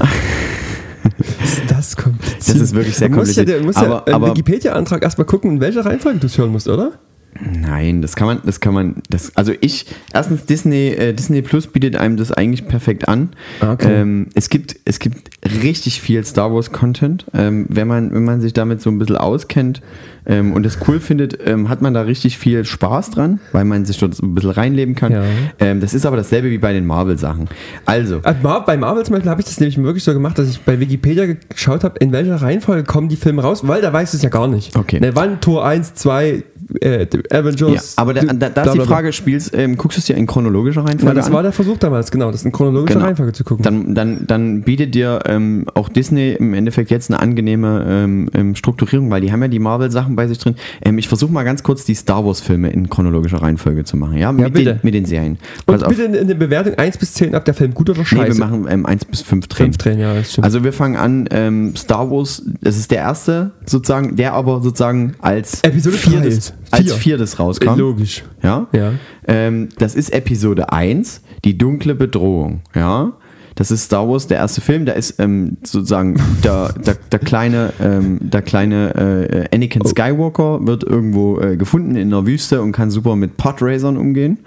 [0.00, 1.42] Gott.
[1.42, 2.56] Ist das kompliziert?
[2.56, 3.62] Das ist wirklich sehr Du musst ja, kompliziert.
[3.62, 6.50] du musst ja aber, im aber Wikipedia-Antrag erstmal gucken, in welcher Reihenfolge du es hören
[6.50, 6.92] musst, oder?
[7.40, 11.66] Nein, das kann man, das kann man, das, also ich, erstens Disney, äh, Disney Plus
[11.66, 13.30] bietet einem das eigentlich perfekt an.
[13.60, 14.02] Ah, okay.
[14.02, 15.30] Ähm, es gibt, es gibt
[15.62, 17.26] richtig viel Star Wars Content.
[17.34, 19.82] Ähm, wenn man, wenn man sich damit so ein bisschen auskennt
[20.26, 23.84] ähm, und das cool findet, ähm, hat man da richtig viel Spaß dran, weil man
[23.84, 25.12] sich dort ein bisschen reinleben kann.
[25.12, 25.22] Ja.
[25.60, 27.48] Ähm, das ist aber dasselbe wie bei den Marvel Sachen.
[27.84, 30.60] Also, Mar- Bei Marvel zum Beispiel habe ich das nämlich wirklich so gemacht, dass ich
[30.60, 34.16] bei Wikipedia geschaut habe, in welcher Reihenfolge kommen die Filme raus, weil da weißt du
[34.16, 34.76] es ja gar nicht.
[34.76, 35.00] Okay.
[35.00, 36.42] Ne, wann Tor 1, 2,
[36.80, 37.96] äh, die ja, Avengers.
[37.96, 38.80] aber da, da, da ist die.
[38.80, 41.32] Frage, spielst, ähm, guckst du es dir in chronologischer Reihenfolge das an?
[41.32, 43.06] war der Versuch damals, genau, das in chronologischer Genau.
[43.06, 43.62] Reihenfolge zu gucken.
[43.62, 48.54] Dann, dann, dann bietet dir ähm, auch Disney im Endeffekt jetzt eine angenehme ähm, ähm,
[48.56, 50.56] Strukturierung, weil die haben ja die Marvel-Sachen bei sich drin.
[50.82, 54.32] Ähm, ich versuche mal ganz kurz die Star Wars-Filme in chronologischer Reihenfolge zu machen, ja?
[54.32, 54.74] Mit, bitte.
[54.74, 55.38] den, mit den Serien.
[55.66, 55.88] Und Pass auf.
[55.90, 58.38] bitte in, in der Bewertung 1 bis 10, ob der Film gut oder Nee, scheiße.
[58.38, 59.72] wir machen ähm, 1 bis 5 Tränen.
[59.72, 60.44] Fünf Tränen, ja, das stimmt.
[60.44, 65.14] Also wir fangen an, ähm, Star Wars, das ist der erste sozusagen, der aber sozusagen
[65.20, 66.54] als Episode viertes, ist.
[66.70, 66.94] als Vier.
[66.94, 67.78] viertes rauskam.
[67.78, 68.24] Logisch.
[68.42, 68.66] Ja.
[68.72, 68.92] Ja.
[69.28, 72.60] Ähm, das ist Episode 1, die dunkle Bedrohung.
[72.74, 73.12] Ja.
[73.56, 74.84] Das ist Star Wars, der erste Film.
[74.84, 79.88] Da ist ähm, sozusagen der, der, der kleine, ähm, der kleine äh, Anakin Oh.
[79.88, 84.38] Skywalker wird irgendwo äh, gefunden in der Wüste und kann super mit Podracern umgehen.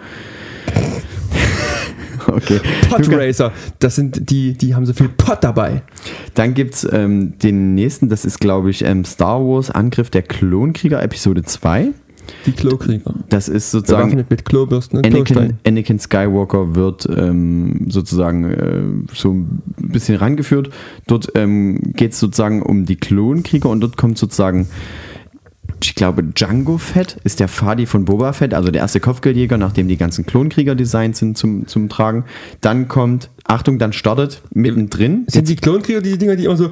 [2.27, 2.59] okay.
[2.87, 5.81] Podracer, das sind die, die haben so viel Pot dabei.
[6.35, 10.21] Dann gibt es ähm, den nächsten, das ist, glaube ich, ähm, Star Wars Angriff der
[10.21, 11.89] Klonkrieger, Episode 2.
[12.45, 13.13] Die Klokrieger.
[13.29, 15.57] Das ist sozusagen mit Klobürsten und Anakin.
[15.65, 18.81] Anakin Skywalker wird ähm, sozusagen äh,
[19.13, 20.69] so ein bisschen rangeführt.
[21.07, 24.67] Dort ähm, geht es sozusagen um die Klonkrieger und dort kommt sozusagen,
[25.81, 29.87] ich glaube, Django Fett ist der Fadi von Boba Fett, also der erste Kopfgeldjäger, nachdem
[29.87, 32.25] die ganzen Klonkrieger designt sind zum, zum Tragen.
[32.61, 35.25] Dann kommt, Achtung, dann startet mittendrin.
[35.27, 36.71] Sind die Klonkrieger die Dinger, die immer so.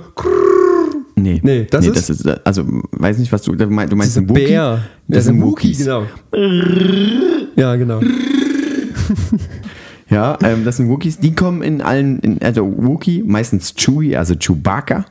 [1.19, 4.45] Nee, Nee, das ist- also weiß nicht, was du, du meinst, meinst Diese einen Wookie?
[4.45, 4.83] Bär.
[5.07, 5.77] Das sind Wookie, Wookies.
[5.79, 6.03] genau.
[7.55, 8.01] Ja, genau.
[10.09, 11.19] Ja, ähm, das sind Wookiees.
[11.19, 15.05] Die kommen in allen, in, also Wookie, meistens Chewie, also Chewbacca.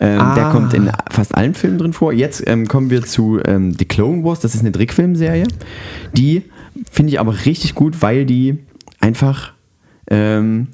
[0.00, 0.50] Ähm, Der Ah.
[0.50, 2.12] kommt in fast allen Filmen drin vor.
[2.12, 4.40] Jetzt ähm, kommen wir zu ähm, The Clone Wars.
[4.40, 5.46] Das ist eine Trickfilmserie.
[6.16, 6.42] Die
[6.90, 8.58] finde ich aber richtig gut, weil die
[8.98, 9.52] einfach
[10.10, 10.68] ähm,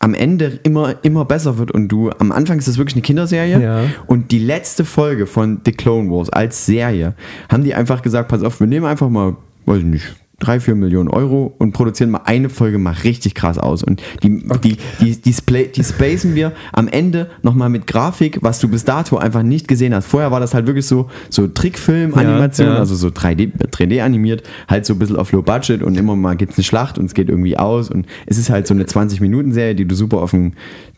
[0.00, 3.60] am Ende immer, immer besser wird und du, am Anfang ist das wirklich eine Kinderserie
[3.60, 3.84] Ja.
[4.06, 7.14] und die letzte Folge von The Clone Wars als Serie
[7.48, 9.36] haben die einfach gesagt, pass auf, wir nehmen einfach mal,
[9.66, 13.58] weiß ich nicht, drei, vier Millionen Euro und produzieren mal eine Folge mal richtig krass
[13.58, 13.82] aus.
[13.82, 18.60] Und die, die, die, die, Splay, die spacen wir am Ende nochmal mit Grafik, was
[18.60, 20.06] du bis dato einfach nicht gesehen hast.
[20.06, 22.78] Vorher war das halt wirklich so, so Trickfilm-Animation, Ja, ja.
[22.78, 26.36] also so 3D, 3D animiert, halt so ein bisschen auf Low Budget und immer mal
[26.36, 28.84] gibt es eine Schlacht und es geht irgendwie aus und es ist halt so eine
[28.84, 30.52] 20-Minuten-Serie, die du super auf dem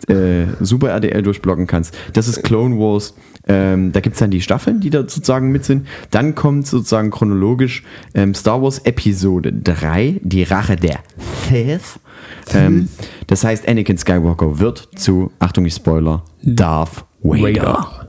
[0.09, 1.97] äh, Super RDL durchblocken kannst.
[2.13, 3.15] Das ist Clone Wars.
[3.49, 5.87] Ähm, da gibt es dann die Staffeln, die da sozusagen mit sind.
[6.11, 7.85] Dann kommt sozusagen chronologisch
[8.15, 10.99] ähm, Star Wars Episode 3, die Rache der
[11.49, 12.01] Sith.
[12.53, 12.89] Ähm,
[13.27, 18.03] das heißt, Anakin Skywalker wird zu, Achtung, ich Spoiler, Darth Vader.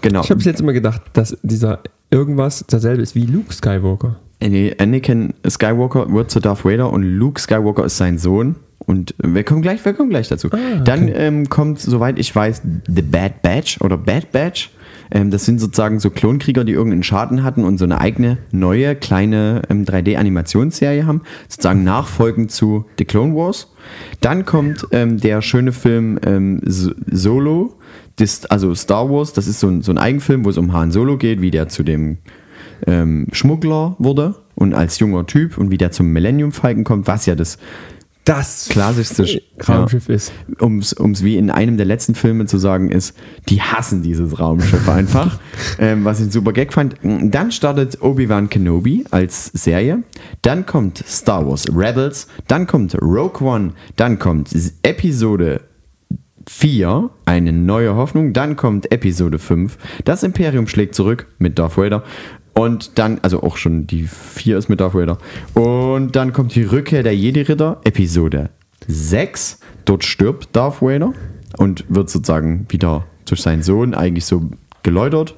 [0.00, 0.22] Genau.
[0.22, 4.20] Ich habe jetzt immer gedacht, dass dieser irgendwas dasselbe ist wie Luke Skywalker.
[4.40, 8.56] Nee, Anakin Skywalker wird zu Darth Vader und Luke Skywalker ist sein Sohn.
[8.78, 10.48] Und äh, wir kommen gleich, wir kommen gleich dazu.
[10.84, 14.70] Dann ähm, kommt, soweit ich weiß, The Bad Batch oder Bad Batch.
[15.10, 18.94] Ähm, das sind sozusagen so Klonkrieger, die irgendeinen Schaden hatten und so eine eigene neue
[18.94, 21.22] kleine ähm, 3D-Animationsserie haben.
[21.48, 23.72] Sozusagen nachfolgend zu The Clone Wars.
[24.20, 27.74] Dann kommt ähm, der schöne Film ähm, Solo.
[28.16, 30.90] Das, also Star Wars, das ist so ein, so ein Eigenfilm, wo es um Han
[30.90, 32.18] Solo geht, wie der zu dem
[32.86, 37.26] ähm, Schmuggler wurde und als junger Typ und wie der zum Millennium Falcon kommt, was
[37.26, 37.58] ja das
[38.26, 40.32] Das klassischste Sch- Raumschiff ist.
[40.58, 43.16] um es wie in einem der letzten Filme zu sagen ist,
[43.48, 45.38] die hassen dieses Raumschiff einfach,
[45.78, 46.96] ähm, was ich einen super Gag fand.
[47.02, 50.02] Dann startet Obi-Wan Kenobi als Serie,
[50.42, 54.50] dann kommt Star Wars Rebels, dann kommt Rogue One, dann kommt
[54.82, 55.60] Episode
[56.48, 62.02] 4, eine neue Hoffnung, dann kommt Episode 5, das Imperium schlägt zurück mit Darth Vader
[62.56, 65.18] und dann, also auch schon die 4 ist mit Darth Vader
[65.54, 68.50] und dann kommt die Rückkehr der Jedi-Ritter, Episode
[68.88, 71.12] 6, dort stirbt Darth Vader
[71.58, 74.50] und wird sozusagen wieder durch seinen Sohn eigentlich so
[74.82, 75.34] geläutert.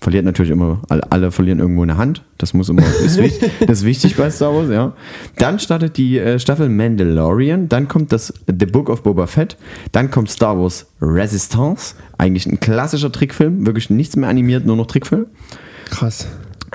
[0.00, 2.24] Verliert natürlich immer, alle, verlieren irgendwo eine Hand.
[2.36, 4.94] Das muss immer, ist wichtig, das ist wichtig bei Star Wars, ja.
[5.36, 9.56] Dann startet die äh, Staffel Mandalorian, dann kommt das The Book of Boba Fett,
[9.92, 14.86] dann kommt Star Wars Resistance, eigentlich ein klassischer Trickfilm, wirklich nichts mehr animiert, nur noch
[14.86, 15.26] Trickfilm.
[15.90, 16.26] Krass.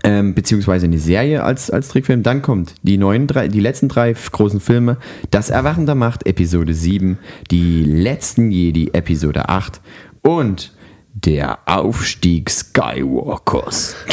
[0.03, 2.23] Ähm, beziehungsweise eine Serie als, als Trickfilm.
[2.23, 4.97] Dann kommt die neuen drei, die letzten drei großen Filme,
[5.31, 7.17] Das Erwachen der Macht, Episode 7,
[7.51, 9.81] die letzten Jedi, Episode 8
[10.21, 10.73] und
[11.13, 13.95] der Aufstieg Skywalkers.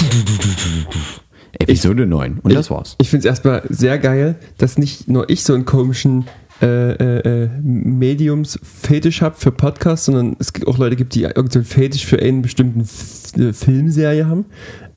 [1.58, 2.40] Episode 9.
[2.42, 2.96] Und das war's.
[3.00, 6.24] Ich finde es erstmal sehr geil, dass nicht nur ich so einen komischen
[6.62, 11.64] äh, äh, äh, Mediums-Fetisch habe für Podcasts, sondern es gibt auch Leute gibt, die irgendeinen
[11.64, 14.46] Fetisch für einen bestimmten F Filmserie haben.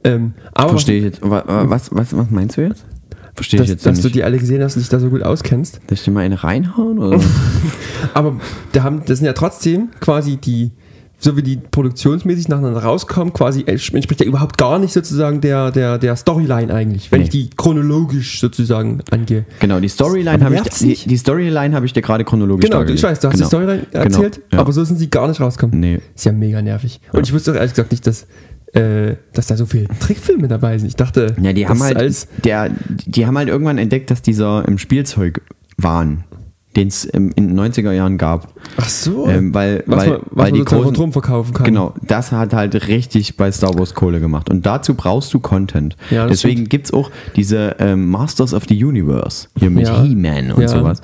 [0.08, 1.22] Ähm, aber Verstehe ich jetzt.
[1.22, 2.86] Wa- wa- Was, was, was meinst du jetzt?
[3.36, 4.16] Verstehe ich dass, jetzt dass du nicht.
[4.16, 5.76] die alle gesehen hast und dich da so gut auskennst.
[5.76, 6.98] Soll ich dir mal eine reinhauen?
[7.00, 7.20] Oder?
[8.14, 8.38] Aber
[8.72, 10.72] da haben, das sind ja trotzdem quasi die,
[11.20, 15.98] so wie die produktionsmäßig nacheinander rauskommen, quasi entspricht ja überhaupt gar nicht sozusagen der, der,
[16.00, 17.26] der Storyline eigentlich, wenn Nee.
[17.26, 19.46] ich die chronologisch sozusagen angehe.
[19.60, 23.02] Genau, die Storyline habe ich, die, die Storyline habe ich dir gerade chronologisch Genau, ich
[23.04, 23.46] weiß, du hast genau.
[23.46, 24.60] die Storyline Genau, erzählt, ja.
[24.60, 25.80] aber so sind sie gar nicht rausgekommen.
[25.80, 26.00] Nee.
[26.16, 27.02] Ist ja mega nervig.
[27.14, 28.26] Und ich wusste auch ehrlich gesagt nicht, dass,
[28.74, 30.88] äh, dass da so viele Trickfilme dabei sind.
[30.88, 32.70] Ich dachte, Ja, die haben halt, alles der,
[33.06, 36.24] die haben halt irgendwann entdeckt, dass dieser im Spielzeugwahn,
[36.76, 39.28] den es in den 90er Jahren gab, Ach so.
[39.28, 41.66] ähm, weil, was weil, man, was weil man die großen, drum verkaufen kann.
[41.66, 44.50] Genau, das hat halt richtig bei Star Wars Kohle gemacht.
[44.50, 45.96] Und dazu brauchst du Content.
[46.12, 50.04] Ja, Deswegen gibt es auch diese ähm, Masters of the Universe hier mit Ja.
[50.04, 50.68] He-Man und Ja.
[50.68, 51.02] sowas.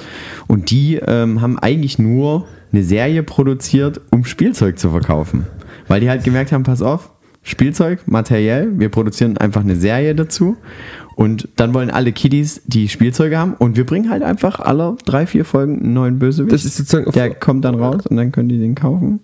[0.47, 5.47] Und die ähm, haben eigentlich nur eine Serie produziert, um Spielzeug zu verkaufen.
[5.88, 7.11] Weil die halt gemerkt haben, pass auf,
[7.44, 10.58] Spielzeug, materiell, wir produzieren einfach eine Serie dazu.
[11.16, 15.28] Und dann wollen alle Kiddies die Spielzeuge haben und wir bringen halt einfach alle drei,
[15.28, 16.52] vier Folgen einen neuen Bösewicht.
[16.52, 19.20] Das ist sozusagen Der kommt dann raus und dann können die den kaufen.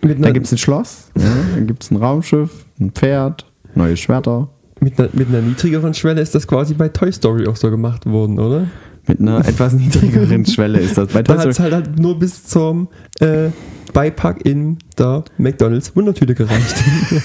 [0.00, 3.44] Dann gibt es ein Schloss, ja, dann gibt es ein Raumschiff, ein Pferd,
[3.74, 4.48] neue Schwerter.
[4.80, 8.06] mit, einer, mit einer niedrigeren Schwelle ist das quasi bei Toy Story auch so gemacht
[8.06, 8.66] worden, oder?
[9.08, 11.08] Mit einer etwas niedrigeren Schwelle ist das.
[11.08, 12.88] Bei Da hat halt, halt nur bis zum
[13.20, 13.48] äh,
[13.92, 16.74] Beipack in der McDonalds Wundertüte gereicht.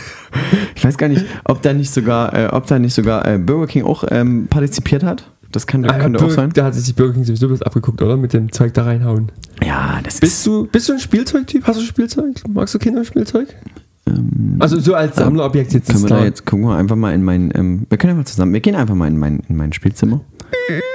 [0.75, 3.67] Ich weiß gar nicht, ob da nicht sogar, äh, ob da nicht sogar äh, Burger
[3.67, 5.29] King auch ähm, partizipiert hat.
[5.51, 6.49] Das kann, Ah, könnte auch sein.
[6.53, 8.17] Da hat sich die Burger King sowieso bloß abgeguckt, oder?
[8.17, 9.31] Mit dem Zeug da reinhauen.
[9.63, 11.65] Ja, das Bist du, bist du ein Spielzeugtyp?
[11.67, 12.41] Hast du Spielzeug?
[12.49, 13.55] Magst du Kinderspielzeug?
[14.59, 17.13] also so als Sammlerobjekt jetzt Ähm, Können ist wir da jetzt gucken wir einfach mal
[17.13, 19.71] in mein, ähm, wir können mal zusammen, wir gehen einfach mal in mein, in mein
[19.71, 20.19] Spielzimmer.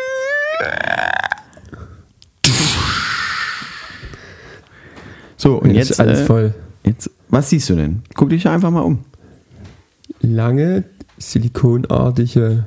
[5.37, 6.55] So, und Ja, jetzt, ist alles äh, voll.
[6.85, 8.03] jetzt, was siehst du denn?
[8.15, 9.01] Guck dich einfach mal um.
[10.21, 10.85] Lange,
[11.19, 12.67] silikonartige,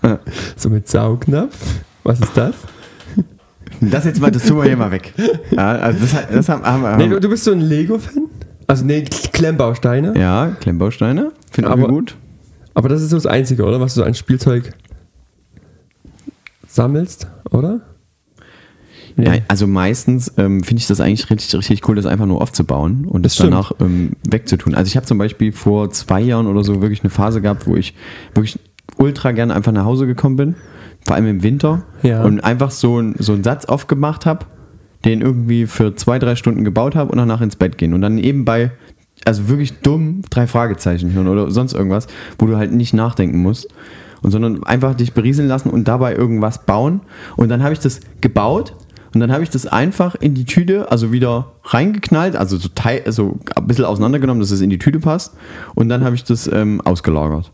[0.56, 1.56] so mit Saugnapf.
[2.04, 2.54] Was ist das?
[3.80, 5.12] Das jetzt mal, das tun wir hier mal weg.
[5.50, 6.96] Ja, also das, das haben, haben wir.
[6.96, 8.28] Nee, du, du bist so ein Lego-Fan?
[8.66, 9.02] Also nee,
[9.32, 10.18] Klemmbausteine.
[10.18, 12.16] ja, Klemmbausteine, finde ich Aber- gut.
[12.74, 13.80] Aber das ist so das Einzige, oder?
[13.80, 14.72] Was du an Spielzeug
[16.76, 17.80] sammelst, oder?
[19.18, 23.06] Ja, also meistens ähm, finde ich das eigentlich richtig, richtig cool, das einfach nur aufzubauen
[23.06, 24.74] und Das das danach ähm, wegzutun.
[24.74, 27.76] Also ich habe zum Beispiel vor zwei Jahren oder so wirklich eine Phase gehabt, wo
[27.76, 27.94] ich
[28.34, 28.58] wirklich
[28.98, 30.54] ultra gerne einfach nach Hause gekommen bin,
[31.06, 32.24] vor allem im Winter, Ja.
[32.24, 34.44] und einfach so, ein, so einen Satz aufgemacht habe,
[35.06, 37.94] den irgendwie für zwei, drei Stunden gebaut habe und danach ins Bett gehen.
[37.94, 38.70] Und dann nebenbei,
[39.24, 42.06] also wirklich dumm, drei Fragezeichen hören oder sonst irgendwas,
[42.38, 43.68] wo du halt nicht nachdenken musst.
[44.26, 47.02] Und sondern einfach dich berieseln lassen und dabei irgendwas bauen.
[47.36, 48.74] Und dann habe ich das gebaut
[49.14, 53.02] und dann habe ich das einfach in die Tüte, also wieder reingeknallt, also so teil,
[53.06, 55.36] also ein bisschen auseinandergenommen, dass es in die Tüte passt.
[55.76, 57.52] Und dann habe ich das ähm, ausgelagert.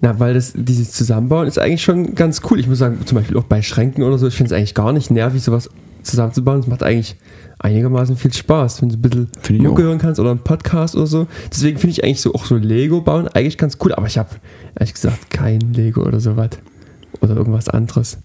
[0.00, 2.60] Na, weil das, dieses Zusammenbauen ist eigentlich schon ganz cool.
[2.60, 4.92] Ich muss sagen, zum Beispiel auch bei Schränken oder so, ich finde es eigentlich gar
[4.92, 5.70] nicht nervig, sowas
[6.02, 6.60] zusammenzubauen.
[6.60, 7.16] Es macht eigentlich
[7.58, 9.28] einigermaßen viel Spaß, wenn du ein bisschen
[9.62, 11.26] Mucke hören kannst oder einen Podcast oder so.
[11.50, 13.94] Deswegen finde ich eigentlich so auch so Lego bauen eigentlich ganz cool.
[13.94, 14.28] Aber ich habe
[14.78, 16.50] ehrlich gesagt kein Lego oder sowas.
[17.20, 18.18] Oder irgendwas anderes.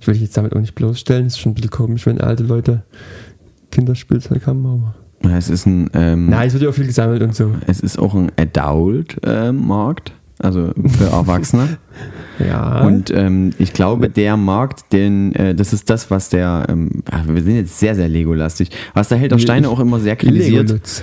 [0.00, 1.26] Ich will dich jetzt damit auch nicht bloßstellen.
[1.26, 2.84] ist schon ein bisschen komisch, wenn alte Leute
[3.70, 4.94] Kinderspielzeug haben, aber.
[5.22, 7.52] Ja, Es ist ein, ähm, Nein, es wird ja auch viel gesammelt und so.
[7.66, 10.12] es ist auch ein Adult-Markt,
[10.42, 11.78] also für Erwachsene.
[12.38, 12.80] Ja.
[12.82, 17.42] Und ähm, ich glaube, der Markt, den, äh, das ist das, was der, ähm, wir
[17.42, 21.02] sind jetzt sehr, sehr Lego-lastig, was der Held der Steine auch immer sehr kritisiert, Lego-Lutz.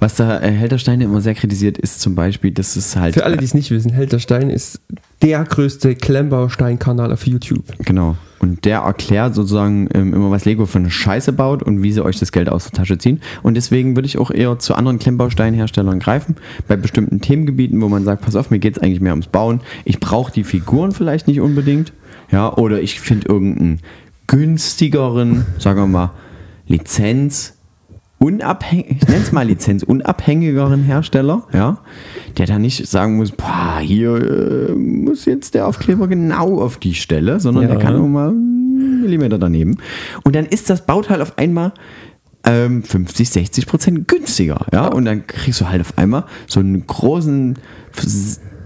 [0.00, 3.14] was der äh, Held der Steine immer sehr kritisiert, ist zum Beispiel, dass es halt,
[3.14, 4.80] Für alle, die es nicht wissen, Held der Stein ist
[5.22, 7.64] der größte Klemmbaustein-Kanal auf YouTube.
[7.78, 11.92] genau, und der erklärt sozusagen ähm, immer, was Lego für eine Scheiße baut und wie
[11.92, 13.20] sie euch das Geld aus der Tasche ziehen.
[13.42, 16.36] Und deswegen würde ich auch eher zu anderen Klemmbausteinherstellern greifen,
[16.66, 19.60] bei bestimmten Themengebieten, wo man sagt, pass auf, mir geht es eigentlich mehr ums Bauen.
[19.84, 21.92] Ich brauche die Figuren vielleicht nicht unbedingt,
[22.30, 23.80] ja, oder ich finde irgendeinen
[24.26, 26.10] günstigeren, sagen wir mal,
[26.66, 27.57] Lizenz
[28.18, 31.78] unabhängig, ich nenne es mal lizenzunabhängigeren Hersteller, ja,
[32.36, 34.16] der dann nicht sagen muss, boah, hier
[34.70, 37.68] äh, muss jetzt der Aufkleber genau auf die Stelle, sondern Ja.
[37.70, 39.78] der kann auch mal einen Millimeter daneben.
[40.24, 41.72] Und dann ist das Bauteil auf einmal
[42.44, 46.86] ähm, 50, 60 Prozent günstiger, ja, und dann kriegst du halt auf einmal so einen
[46.86, 47.56] großen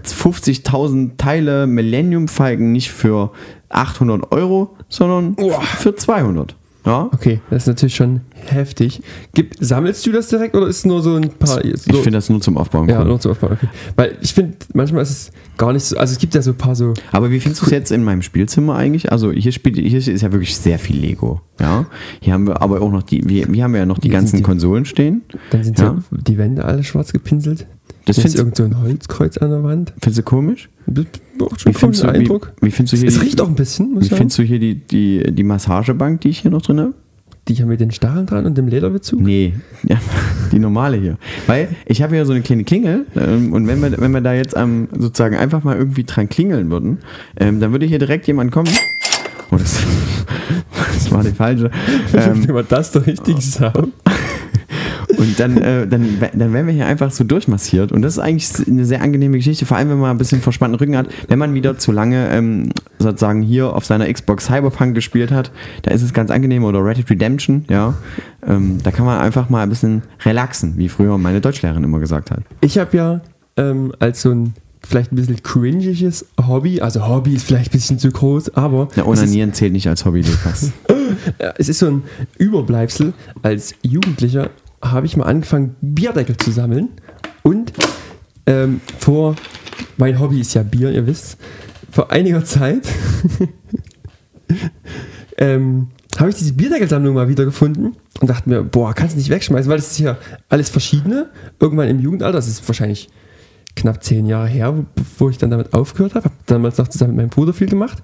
[0.05, 3.31] 50.000 Teile Millennium Falcon nicht für
[3.69, 5.61] 800 Euro, sondern Uah.
[5.61, 6.55] für 200.
[6.85, 7.09] Ja?
[7.13, 9.01] Okay, das ist natürlich schon heftig.
[9.33, 11.47] Gib, sammelst du das direkt oder ist es nur so ein paar.
[11.47, 13.07] So, Ich finde das nur zum Aufbauen ja, cool.
[13.07, 13.53] nur zu aufbauen.
[13.53, 13.67] Okay.
[13.95, 15.95] Weil ich finde, manchmal ist es gar nicht so.
[15.97, 16.93] Also es gibt ja so ein paar so.
[17.13, 19.11] Aber wie findest du es jetzt in meinem Spielzimmer eigentlich?
[19.13, 21.39] Also hier spielt hier ist ja wirklich sehr viel Lego.
[21.59, 21.85] Ja,
[22.19, 24.37] hier haben wir aber auch noch die, wir, wir haben ja noch die Hier ganzen
[24.37, 25.21] die- Konsolen stehen.
[25.51, 25.79] Dann sind.
[25.79, 25.97] Ja.
[26.11, 27.65] die Wände alle schwarz gepinselt.
[28.05, 29.93] Das findest, irgend so ein Holzkreuz an der Wand.
[30.01, 30.69] findest du komisch?
[30.87, 31.05] Das
[31.39, 32.53] macht schon Wie findest du, Eindruck.
[32.59, 34.59] Wie, wie findest du hier es riecht auch ein bisschen, Wie ich findest du hier
[34.59, 36.93] die, die, die Massagebank, die ich hier noch drin habe?
[37.47, 39.19] Die hier mit den Stacheln dran und dem Lederbezug.
[39.19, 39.97] Nee, ja,
[40.51, 41.17] die normale hier.
[41.47, 44.33] Weil ich habe ja so eine kleine Klingel ähm, und wenn wir, wenn wir da
[44.33, 46.99] jetzt ähm, sozusagen einfach mal irgendwie dran klingeln würden,
[47.37, 48.69] ähm, dann würde hier direkt jemand kommen.
[49.51, 49.77] Oh, das,
[50.93, 51.69] das war die falsche.
[52.13, 53.77] Ähm, man das doch richtig sagt.
[55.23, 57.93] Und dann, äh, dann, dann werden wir hier einfach so durchmassiert.
[57.93, 60.77] Und das ist eigentlich eine sehr angenehme Geschichte, vor allem wenn man ein bisschen verspannten
[60.77, 61.07] Rücken hat.
[61.29, 65.51] Wenn man wieder zu lange ähm, sozusagen hier auf seiner Xbox Cyberpunk gespielt hat,
[65.83, 66.65] da ist es ganz angenehm.
[66.65, 67.93] Oder Red Dead Redemption, ja.
[68.45, 72.29] Ähm, da kann man einfach mal ein bisschen relaxen, wie früher meine Deutschlehrerin immer gesagt
[72.29, 72.41] hat.
[72.59, 73.21] Ich habe ja
[73.55, 74.53] ähm, als so ein
[74.85, 79.05] vielleicht ein bisschen cringiges Hobby, also Hobby ist vielleicht ein bisschen zu groß, aber ist,
[79.05, 80.73] Onanieren zählt nicht als Hobby, Lukas.
[81.57, 82.03] es ist so ein
[82.37, 83.13] Überbleibsel.
[83.41, 84.49] Als Jugendlicher
[84.83, 86.89] habe ich mal angefangen, Bierdeckel zu sammeln
[87.43, 87.73] und
[88.45, 89.35] ähm, vor,
[89.97, 91.37] mein Hobby ist ja Bier, ihr wisst,
[91.91, 92.87] vor einiger Zeit
[95.37, 99.29] ähm, habe ich diese Bierdeckelsammlung mal wieder gefunden und dachte mir, boah, kannst du nicht
[99.29, 100.17] wegschmeißen, weil das ist ja
[100.49, 101.29] alles verschiedene.
[101.59, 103.09] Irgendwann im Jugendalter, das ist wahrscheinlich
[103.75, 104.85] knapp zehn Jahre her,
[105.17, 106.25] wo- ich dann damit aufgehört habe.
[106.25, 108.03] Habe damals noch zusammen mit meinem Bruder viel gemacht.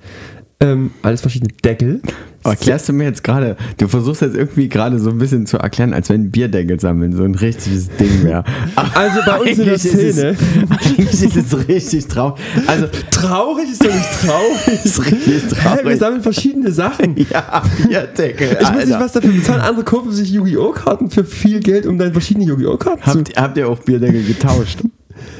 [0.61, 2.01] Ähm, alles verschiedene Deckel.
[2.43, 5.57] Aber erklärst du mir jetzt gerade, du versuchst jetzt irgendwie gerade so ein bisschen zu
[5.57, 8.43] erklären, als wenn Bierdeckel sammeln so ein richtiges Ding wäre.
[8.75, 10.37] Also bei uns in der Eigentlich ist es- Szene.
[10.69, 12.39] Eigentlich ist es richtig traurig.
[12.67, 14.85] Also, Traurig ist doch nicht traurig.
[14.85, 15.99] ist richtig Hä, wir traurig.
[15.99, 17.15] sammeln verschiedene Sachen.
[17.29, 18.57] Ja, Bierdeckel.
[18.61, 19.05] Ich muss nicht Alter.
[19.05, 19.61] was dafür bezahlen.
[19.61, 20.71] Andere kaufen sich Yu-Gi-Oh!
[20.71, 22.77] Karten für viel Geld, um dann verschiedene Yu-Gi-Oh!
[22.77, 23.19] Karten zu.
[23.19, 24.79] Habt, habt ihr auch Bierdeckel getauscht?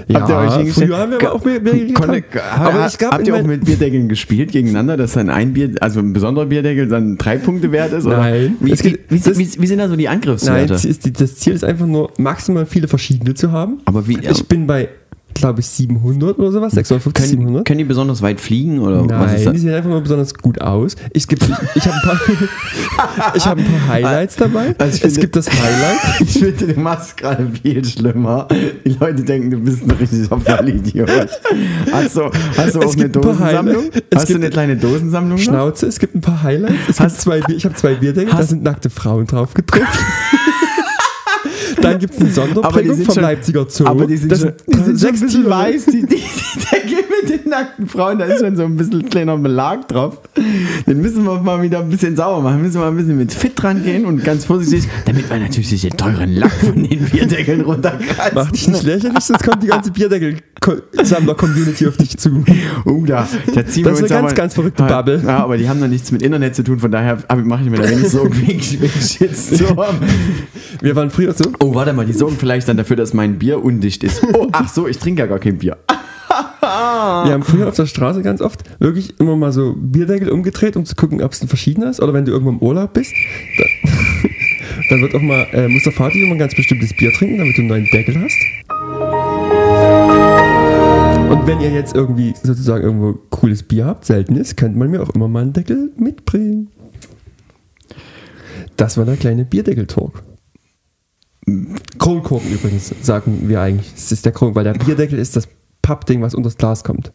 [0.07, 0.87] Ja, habt ihr euch hingestellt?
[0.87, 2.23] früher haben wir auch Bier- Bierdeckel getan.
[2.59, 5.99] Aber es gab habt ihr auch mit Bierdeckeln gespielt gegeneinander, dass dann ein Bier, also
[5.99, 8.05] ein besonderer Bierdeckel dann drei Punkte wert ist?
[8.05, 8.55] Nein.
[8.59, 10.67] Wie, wie, gibt- wie, wie, wie sind da so die Nein, Angriffswerte?
[10.73, 13.79] das, ist die, das Ziel ist einfach nur, maximal viele verschiedene zu haben.
[13.85, 14.89] Aber wie- Ich bin bei,
[15.33, 17.65] glaube ich, 700 oder sowas, 650, können, 700.
[17.65, 18.79] können die besonders weit fliegen?
[18.79, 20.95] Oder was ist Nein, die sehen einfach nur besonders gut aus.
[21.13, 21.43] Ich, gibt-
[21.75, 24.75] ich habe ein, hab ein paar Highlights dabei.
[24.77, 25.99] Also es finde- gibt das Highlight.
[26.21, 28.47] Ich finde, machst es gerade viel schlimmer.
[28.85, 31.09] Die Leute denken, du bist ein richtiger Vollidiot.
[31.91, 33.83] Hast du, hast du auch eine ein Dosensammlung?
[34.09, 35.37] Es Hast du eine kleine Dosensammlung?
[35.37, 35.43] noch?
[35.43, 36.75] Schnauze, es gibt ein paar Highlights.
[36.89, 39.87] Es Hast- zwei, ich habe zwei Bierdeckel, da sind nackte Frauen drauf gedruckt.
[41.81, 43.85] Dann gibt es eine Aber die Sonderprägung vom schon- Leipziger Zoo.
[43.85, 45.85] Aber die sind, Das schon, die sind schon ein bisschen weiß.
[45.85, 49.37] Die, die, die Decke mit den nackten Frauen, da ist schon so ein bisschen kleiner
[49.37, 50.19] Belag drauf.
[50.87, 52.61] Den müssen wir mal wieder ein bisschen sauber machen.
[52.61, 55.81] Müssen wir mal ein bisschen mit Fit dran gehen und ganz vorsichtig, damit wir natürlich
[55.81, 58.31] den teuren Lack von den Bierdeckeln runterkratzen.
[58.35, 62.43] Mach dich nicht lächerlich, sonst kommt die ganze Bierdeckel-Sammler-Community auf dich zu.
[62.85, 65.21] Oh, da, da ziehen Das wir ist uns eine ganz, ganz verrückte Bubble.
[65.25, 67.77] Ja, aber die haben noch nichts mit Internet zu tun, von daher mache ich mir
[67.77, 69.95] da wenig Sorgen wegen Shitstorm.
[70.81, 71.45] Wir waren früher so.
[71.59, 74.23] Oh, warte mal, die sorgen vielleicht dann dafür, dass mein Bier undicht ist.
[74.33, 75.77] Oh, ach so, ich trinke ja gar kein Bier.
[76.61, 80.85] Wir haben früher auf der Straße ganz oft wirklich immer mal so Bierdeckel umgedreht, um
[80.85, 82.01] zu gucken, ob es ein verschiedener ist.
[82.01, 83.11] Oder wenn du irgendwo im Urlaub bist,
[83.57, 83.67] dann,
[84.89, 87.61] dann wird auch mal, äh, muss der immer ein ganz bestimmtes Bier trinken, damit du
[87.61, 88.37] einen neuen Deckel hast.
[91.29, 95.01] Und wenn ihr jetzt irgendwie sozusagen irgendwo cooles Bier habt, selten ist, könnte man mir
[95.01, 96.69] auch immer mal einen Deckel mitbringen.
[98.77, 100.23] Das war der kleine Bierdeckel-Talk.
[101.97, 103.91] Kronkorken übrigens, sagen wir eigentlich.
[103.95, 105.47] Es ist der Kron, weil der Bierdeckel ist das
[105.81, 107.11] Pappding, was unter das Glas kommt.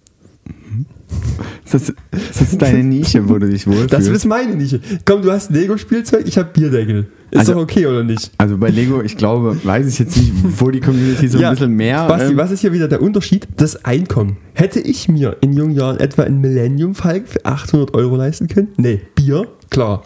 [1.71, 3.93] Das ist, das ist deine Nische, wo du dich wohlfühlst.
[3.93, 4.81] Das ist meine Nische.
[5.05, 7.07] Komm, du hast Lego-Spielzeug, ich habe Bierdeckel.
[7.31, 8.31] Ist Also- doch okay, oder nicht?
[8.39, 11.73] also bei Lego, ich glaube, weiß ich jetzt nicht, wo die Community so ein bisschen
[11.73, 12.07] mehr.
[12.07, 13.49] Basti, ähm, was ist hier wieder der Unterschied?
[13.57, 14.37] Das Einkommen.
[14.55, 18.69] Hätte ich mir in jungen Jahren etwa ein Millennium Falcon für 800 Euro leisten können?
[18.77, 20.03] Nee, Bier, klar.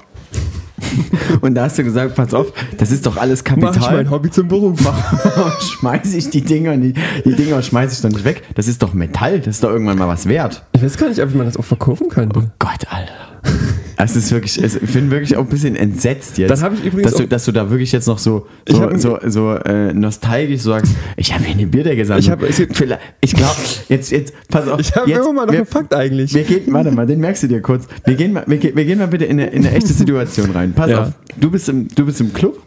[1.40, 3.96] Und da hast du gesagt, pass auf, das ist doch alles Mach ich Kapital.
[3.96, 4.78] mein Hobby zum Beruf.
[5.60, 8.42] schmeiße ich die Dinger nicht, die Dinger schmeiße ich doch nicht weg.
[8.54, 10.64] Das ist doch Metall, das ist doch irgendwann mal was wert.
[10.72, 12.50] Ich weiß gar nicht, ob man das auch verkaufen könnte.
[12.58, 13.77] Gott, Alter.
[14.00, 16.50] Es ist wirklich, es- ich bin wirklich auch ein bisschen entsetzt jetzt.
[16.50, 18.76] Dann habe ich übrigens dass du, auch- dass du da wirklich jetzt noch so, Ich
[18.76, 22.80] so, so, so äh, nostalgisch sagst, ich habe hier eine Bierdecke Ich hab- es gibt-
[23.20, 23.56] Ich glaube,
[23.88, 24.78] jetzt, jetzt, pass auf.
[24.80, 26.32] Ich habe immer mal noch wir, einen Fakt eigentlich.
[26.32, 27.88] wir gehen, warte mal, den merkst du dir kurz.
[28.04, 30.72] Wir gehen mal, wir, wir gehen mal bitte in eine, in eine echte Situation rein.
[30.74, 31.02] Pass Ja.
[31.02, 32.62] auf, du bist im, du bist im Club.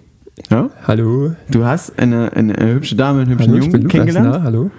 [0.49, 0.69] Ja?
[0.85, 1.33] Hallo.
[1.49, 4.29] Du hast eine, eine, hübsche Dame, einen hübschen Hallo, ich Jungen kennengelernt.
[4.33, 4.69] Na, hallo.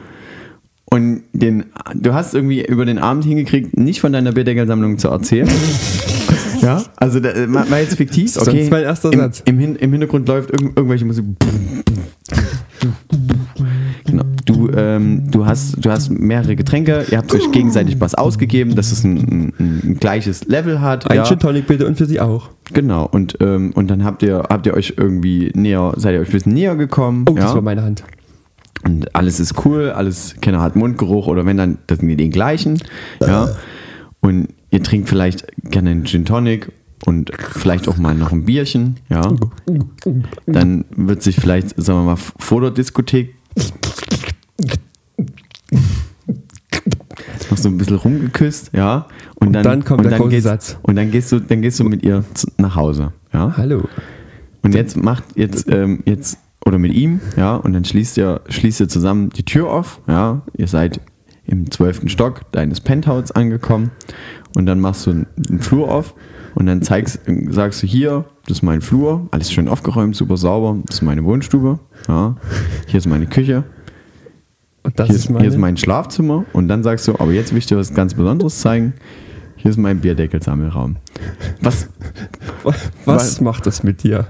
[0.90, 5.48] und den, du hast irgendwie über den Abend hingekriegt, nicht von deiner Bierdeckelsammlung zu erzählen.
[6.62, 8.32] ja, also da, war jetzt fiktiv.
[8.34, 9.42] Das ist mein erster Im, Satz.
[9.44, 11.24] im, Hin, Im Hintergrund läuft irgend, irgendwelche Musik.
[14.04, 14.24] Genau.
[14.44, 18.92] Du, ähm, du, hast, du hast mehrere Getränke, ihr habt euch gegenseitig was ausgegeben, dass
[18.92, 21.10] es ein, ein, ein gleiches Level hat.
[21.10, 21.24] Ein ja.
[21.24, 22.50] Gin Tonic bitte und für Sie auch.
[22.72, 26.28] Genau, und, ähm, und dann habt ihr, habt ihr euch irgendwie näher, seid ihr euch
[26.28, 27.24] ein bisschen näher gekommen.
[27.28, 27.54] Oh, das ja?
[27.54, 28.04] war meine Hand.
[28.84, 32.32] Und alles ist cool, alles, keiner hat Mundgeruch oder wenn dann, das sind die den
[32.32, 32.78] gleichen.
[33.20, 33.50] Ja.
[34.20, 36.72] Und ihr trinkt vielleicht gerne einen Gin Tonic
[37.04, 39.32] und vielleicht auch mal noch ein Bierchen, ja.
[40.46, 43.34] Dann wird sich vielleicht, sagen wir mal, vor der Diskothek
[47.50, 49.06] noch so ein bisschen rumgeküsst, ja.
[49.34, 50.78] Und dann, dann kommt und der dann große gehst, Satz.
[50.82, 52.24] Und dann gehst du, dann gehst du mit ihr
[52.56, 53.54] nach Hause, ja.
[53.56, 53.82] Hallo.
[54.62, 58.80] Und jetzt macht jetzt, ähm, jetzt, oder mit ihm, ja, und dann schließt ihr, schließt
[58.80, 61.00] ihr zusammen die Tür auf, ja, ihr seid
[61.46, 63.90] im zwölften Stock deines Penthouses angekommen.
[64.54, 66.14] Und dann machst du einen, Flur auf
[66.54, 70.76] und dann zeigst, sagst du hier, das ist mein Flur, alles schön aufgeräumt, super sauber,
[70.86, 71.78] das ist meine Wohnstube,
[72.08, 72.36] ja,
[72.86, 73.64] hier ist meine Küche,
[74.84, 75.40] hier ist ist, meine.
[75.40, 76.44] hier ist mein Schlafzimmer.
[76.52, 78.94] Und dann sagst du, aber jetzt will ich dir was ganz Besonderes zeigen,
[79.62, 80.96] hier ist mein Bierdeckelsammelraum.
[81.60, 81.88] Was,
[83.04, 84.26] Was macht das mit dir?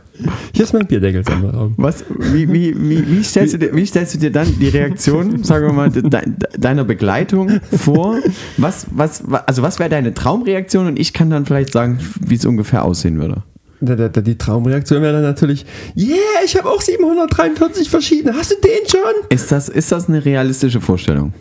[0.54, 1.74] Hier ist mein Bierdeckelsammelraum.
[1.78, 5.42] Was, wie, wie, wie, wie, stellst du dir, wie stellst du dir dann die Reaktion,
[5.42, 6.20] sagen wir mal, de, de,
[6.58, 8.18] deiner Begleitung vor?
[8.58, 12.34] Was, was, wa- also was wäre deine Traumreaktion und ich kann dann vielleicht sagen, wie
[12.34, 13.42] es ungefähr aussehen würde.
[13.82, 15.66] Die Traumreaktion wäre dann natürlich,
[15.96, 18.36] yeah, ich habe auch 743 verschiedene.
[18.36, 19.00] Hast du den schon?
[19.28, 21.32] Ist das, ist das eine realistische Vorstellung?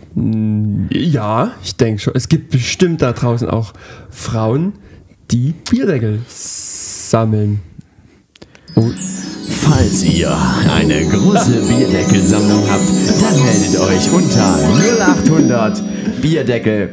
[0.89, 2.13] Ja, ich denke schon.
[2.15, 3.73] Es gibt bestimmt da draußen auch
[4.09, 4.73] Frauen,
[5.29, 7.59] die Bierdeckel sammeln.
[9.61, 10.35] Falls ihr
[10.73, 12.89] eine große Bierdeckelsammlung habt,
[13.21, 14.57] dann meldet euch unter
[15.27, 16.89] 0800 Bierdeckel.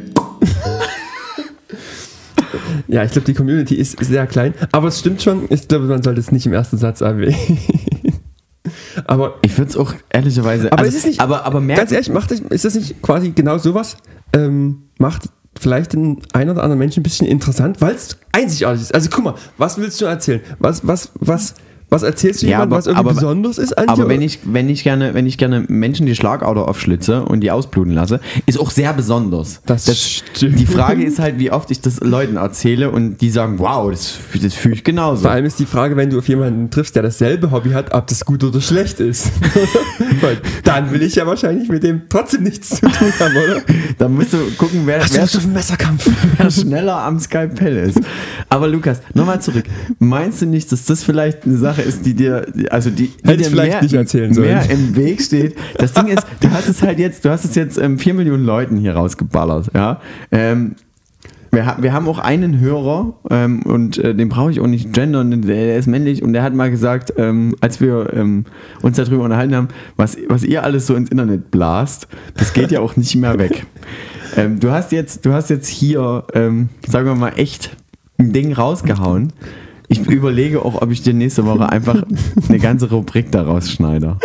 [2.88, 4.54] Ja, ich glaube, die Community ist sehr klein.
[4.72, 5.44] Aber es stimmt schon.
[5.50, 7.34] Ich glaube, man sollte es nicht im ersten Satz erwähnen.
[9.06, 10.72] aber Ich würde es auch ehrlicherweise.
[10.72, 13.58] Aber also, ist es nicht- Aber, aber ganz ehrlich, macht ist das nicht quasi genau
[13.58, 13.96] sowas?
[14.32, 15.28] Ähm, macht
[15.58, 18.94] vielleicht den einen oder anderen Menschen ein bisschen interessant, weil es einzigartig ist.
[18.94, 20.40] Also guck mal, was willst du erzählen?
[20.58, 21.54] Was, was, was,
[21.90, 24.68] was erzählst du Ja, jemandem, was irgendwie aber- besonders ist an Aber wenn ich, wenn
[24.68, 28.70] ich gerne, wenn ich gerne Menschen die Schlagader aufschlitze und die ausbluten lasse, ist auch
[28.70, 29.60] sehr besonders.
[29.66, 30.58] Das stimmt.
[30.58, 34.18] Die Frage ist halt, wie oft ich das Leuten erzähle und die sagen, wow, das,
[34.42, 35.22] das fühle ich genauso.
[35.22, 38.06] Vor allem ist die Frage, wenn du auf jemanden triffst, der dasselbe Hobby hat, ob
[38.06, 39.30] das gut oder schlecht ist.
[40.20, 43.62] Weil dann will ich ja wahrscheinlich mit dem trotzdem nichts zu tun haben, oder?
[43.98, 45.26] Da musst du gucken, wer, du wer,
[46.36, 48.00] wer schneller am Skalpell ist.
[48.50, 49.64] Aber Lukas, nochmal zurück.
[49.98, 53.44] Meinst du nicht, dass das vielleicht eine Sache ist, die dir, also die, die dir
[53.44, 54.48] vielleicht mehr, nicht erzählen sollen.
[54.48, 55.56] mehr im Weg steht?
[55.76, 58.44] Das Ding ist, du hast es halt jetzt, du hast es jetzt ähm, vier Millionen
[58.44, 60.00] Leuten hier rausgeballert, ja.
[60.30, 60.76] Ähm,
[61.50, 65.30] wir, wir haben auch einen Hörer ähm, und äh, den brauche ich auch nicht gendern,
[65.30, 68.44] der, der ist männlich und der hat mal gesagt, ähm, als wir ähm,
[68.82, 72.80] uns darüber unterhalten haben, was, was ihr alles so ins Internet blast, das geht ja
[72.80, 73.66] auch nicht mehr weg.
[74.36, 77.74] Ähm, du, hast jetzt, du hast jetzt hier, ähm, sagen wir mal, echt
[78.18, 79.32] ein Ding rausgehauen.
[79.86, 82.02] Ich überlege auch, ob ich dir nächste Woche einfach
[82.48, 84.16] eine ganze Rubrik daraus schneide.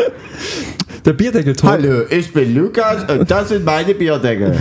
[1.06, 4.58] Der bierdeckel Hallo, ich bin Lukas und das sind meine Bierdeckel.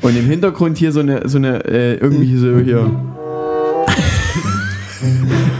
[0.00, 2.90] Und im Hintergrund hier so eine, so eine äh, irgendwie so hier.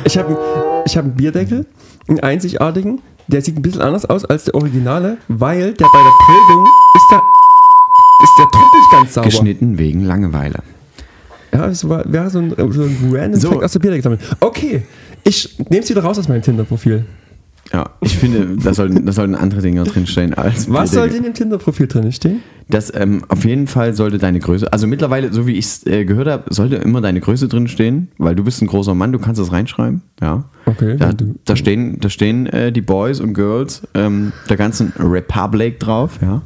[0.05, 0.39] Ich habe
[0.87, 1.67] ich hab einen Bierdeckel,
[2.09, 3.01] einen einzigartigen.
[3.27, 7.07] Der sieht ein bisschen anders aus als der Originale, weil der bei der Prägung ist
[7.11, 7.23] der,
[8.23, 9.29] ist der nicht ganz sauber.
[9.29, 10.63] Geschnitten wegen Langeweile.
[11.53, 13.51] Ja, das war, wäre so ein, so ein random So.
[13.51, 14.21] Fact aus der Bierdeckel sammeln.
[14.41, 14.83] Okay,
[15.25, 17.05] ich nehme es wieder raus aus meinem Tinder-Profil.
[17.73, 21.35] Ja, ich finde, da sollten, da sollten andere Dinge drinstehen als Was soll denn im
[21.35, 22.41] Tinder-Profil drin stehen?
[22.69, 26.05] Das ähm, auf jeden Fall sollte deine Größe, also mittlerweile, so wie ich es äh,
[26.05, 29.19] gehört habe, sollte immer deine Größe drin stehen, weil du bist ein großer Mann, du
[29.19, 30.03] kannst das reinschreiben.
[30.21, 30.45] Ja.
[30.67, 31.11] Okay, Da,
[31.45, 36.19] da stehen, da stehen äh, die Boys und Girls ähm, der ganzen Republic drauf.
[36.23, 36.43] Ja.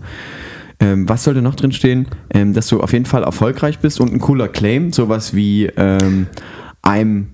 [0.81, 2.09] Ähm, was sollte noch drin stehen?
[2.33, 6.27] Ähm, dass du auf jeden Fall erfolgreich bist und ein cooler Claim, sowas wie ähm,
[6.83, 7.27] I'm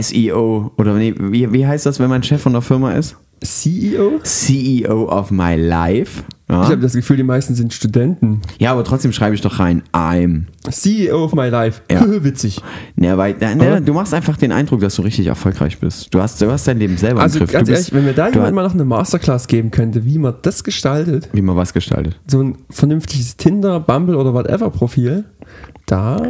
[0.00, 3.16] SEO oder nee, wie, wie heißt das, wenn man Chef von der Firma ist?
[3.42, 4.20] CEO?
[4.22, 6.24] CEO of my life.
[6.46, 6.62] Ja.
[6.64, 8.42] Ich habe das Gefühl, die meisten sind Studenten.
[8.58, 10.42] Ja, aber trotzdem schreibe ich doch rein, I'm.
[10.70, 11.80] CEO of my life.
[11.90, 12.04] Ja.
[12.22, 12.60] Witzig.
[12.96, 16.12] Ne, weil, ne, Aber- du machst einfach den Eindruck, dass du richtig erfolgreich bist.
[16.14, 17.52] Du hast, du hast dein Leben selber Also im Griff.
[17.52, 20.18] ganz du bist, ehrlich, wenn mir da jemand mal noch eine Masterclass geben könnte, wie
[20.18, 22.20] man das gestaltet, wie man was gestaltet.
[22.26, 25.24] so ein vernünftiges Tinder, Bumble oder whatever Profil,
[25.86, 26.20] da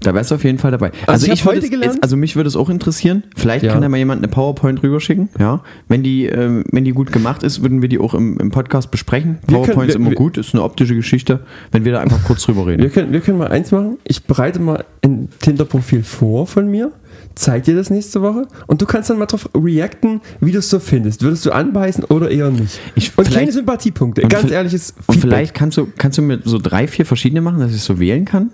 [0.00, 0.92] Da wärst du auf jeden Fall dabei.
[1.06, 3.24] Also ich hab würde heute es- gelernt- es- also mich würde es auch interessieren.
[3.36, 3.72] Vielleicht Ja.
[3.72, 5.28] kann da mal jemand eine PowerPoint rüberschicken.
[5.38, 8.50] Ja, wenn die, ähm, wenn die gut gemacht ist, würden wir die auch im, im
[8.50, 9.38] Podcast besprechen.
[9.46, 11.40] Wir können- PowerPoint ist immer wir- gut, ist eine optische Geschichte.
[11.72, 12.82] Wenn wir da einfach kurz drüber reden.
[12.82, 13.98] Wir können, wir können mal eins machen.
[14.04, 16.92] Ich bereite mal ein Tinder-Profil vor von mir,
[17.34, 20.70] zeig dir das nächste Woche und du kannst dann mal drauf reacten, wie du es
[20.70, 21.22] so findest.
[21.22, 22.78] Würdest du anbeißen oder eher nicht?
[22.94, 24.22] Ich- und keine Sympathiepunkte.
[24.22, 25.20] und Ganz ehrliches Und Feedback.
[25.30, 28.24] vielleicht kannst du, kannst du mir so drei, vier verschiedene machen, dass ich so wählen
[28.24, 28.50] kann?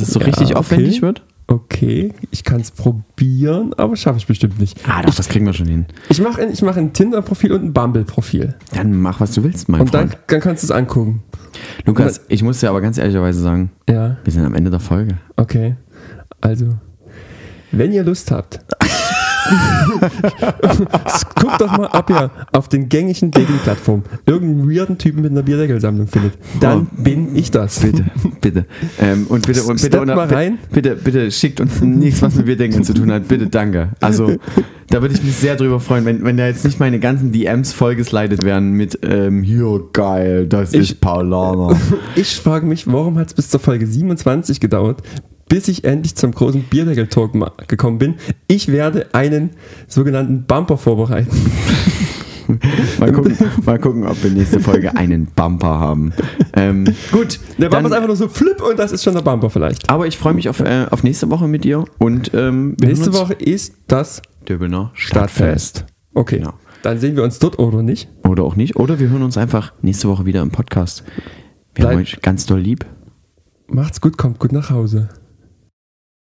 [0.00, 0.54] Dass es so Ja, richtig okay.
[0.56, 1.22] aufwendig wird?
[1.46, 4.80] Okay, ich kann es probieren, aber schaffe ich bestimmt nicht.
[4.88, 5.84] Ah, doch, das kriegen wir schon hin.
[6.08, 8.54] Ich mache ein, ich mach ein Tinder-Profil und ein Bumble-Profil.
[8.72, 10.22] Dann mach, was du willst, mein Und dann, Freund.
[10.28, 11.22] dann kannst du es angucken.
[11.84, 15.18] Lukas, ich muss dir aber ganz ehrlicherweise sagen, Ja, wir sind am Ende der Folge.
[15.36, 15.76] okay.
[16.40, 16.70] Also,
[17.72, 18.60] wenn ihr Lust habt,
[21.34, 26.06] guckt doch mal, ob ihr auf den gängigen Dating-Plattformen irgendeinen weirden Typen mit einer Bierdeckelsammlung
[26.06, 26.34] findet.
[26.60, 27.80] Dann bin ich das.
[27.80, 28.04] Bitte,
[28.40, 28.66] bitte.
[28.98, 30.58] Ähm, und bitte, und bitte, und, mal rein.
[30.72, 33.28] bitte, bitte schickt uns nichts, was mit Bierdeckeln zu tun hat.
[33.28, 33.90] Bitte, danke.
[34.00, 34.32] Also,
[34.88, 37.72] da würde ich mich sehr drüber freuen, wenn, wenn da jetzt nicht meine ganzen DMs
[37.72, 41.76] vollgeslidet werden mit, ähm, hier, geil, das Ich- ist Paulana.
[42.16, 45.02] Ich frage mich, warum hat es bis zur Folge 27 gedauert,
[45.54, 48.14] bis ich endlich zum großen Bierdeckel-Talk gekommen bin.
[48.48, 49.50] Ich werde einen
[49.86, 51.30] sogenannten Bumper vorbereiten.
[52.98, 56.12] Mal gucken, mal gucken, ob wir nächste Folge einen Bumper haben.
[56.54, 59.22] Ähm, gut, Der Bumper dann- ist einfach nur so flip und das ist schon der
[59.22, 59.88] Bumper vielleicht.
[59.88, 63.34] aber ich freue mich auf, äh, auf nächste Woche mit dir und ähm, Nächste Woche
[63.34, 65.86] ist das Döbelner Stadtfest.
[66.14, 66.54] Okay, Genau.
[66.82, 68.08] dann sehen wir uns dort oder nicht.
[68.28, 68.74] Oder auch nicht.
[68.76, 71.04] Oder wir hören uns einfach nächste Woche wieder im Podcast.
[71.76, 72.84] Wir haben Bleib- euch ganz doll lieb.
[73.68, 75.08] Macht's gut, kommt gut nach Hause.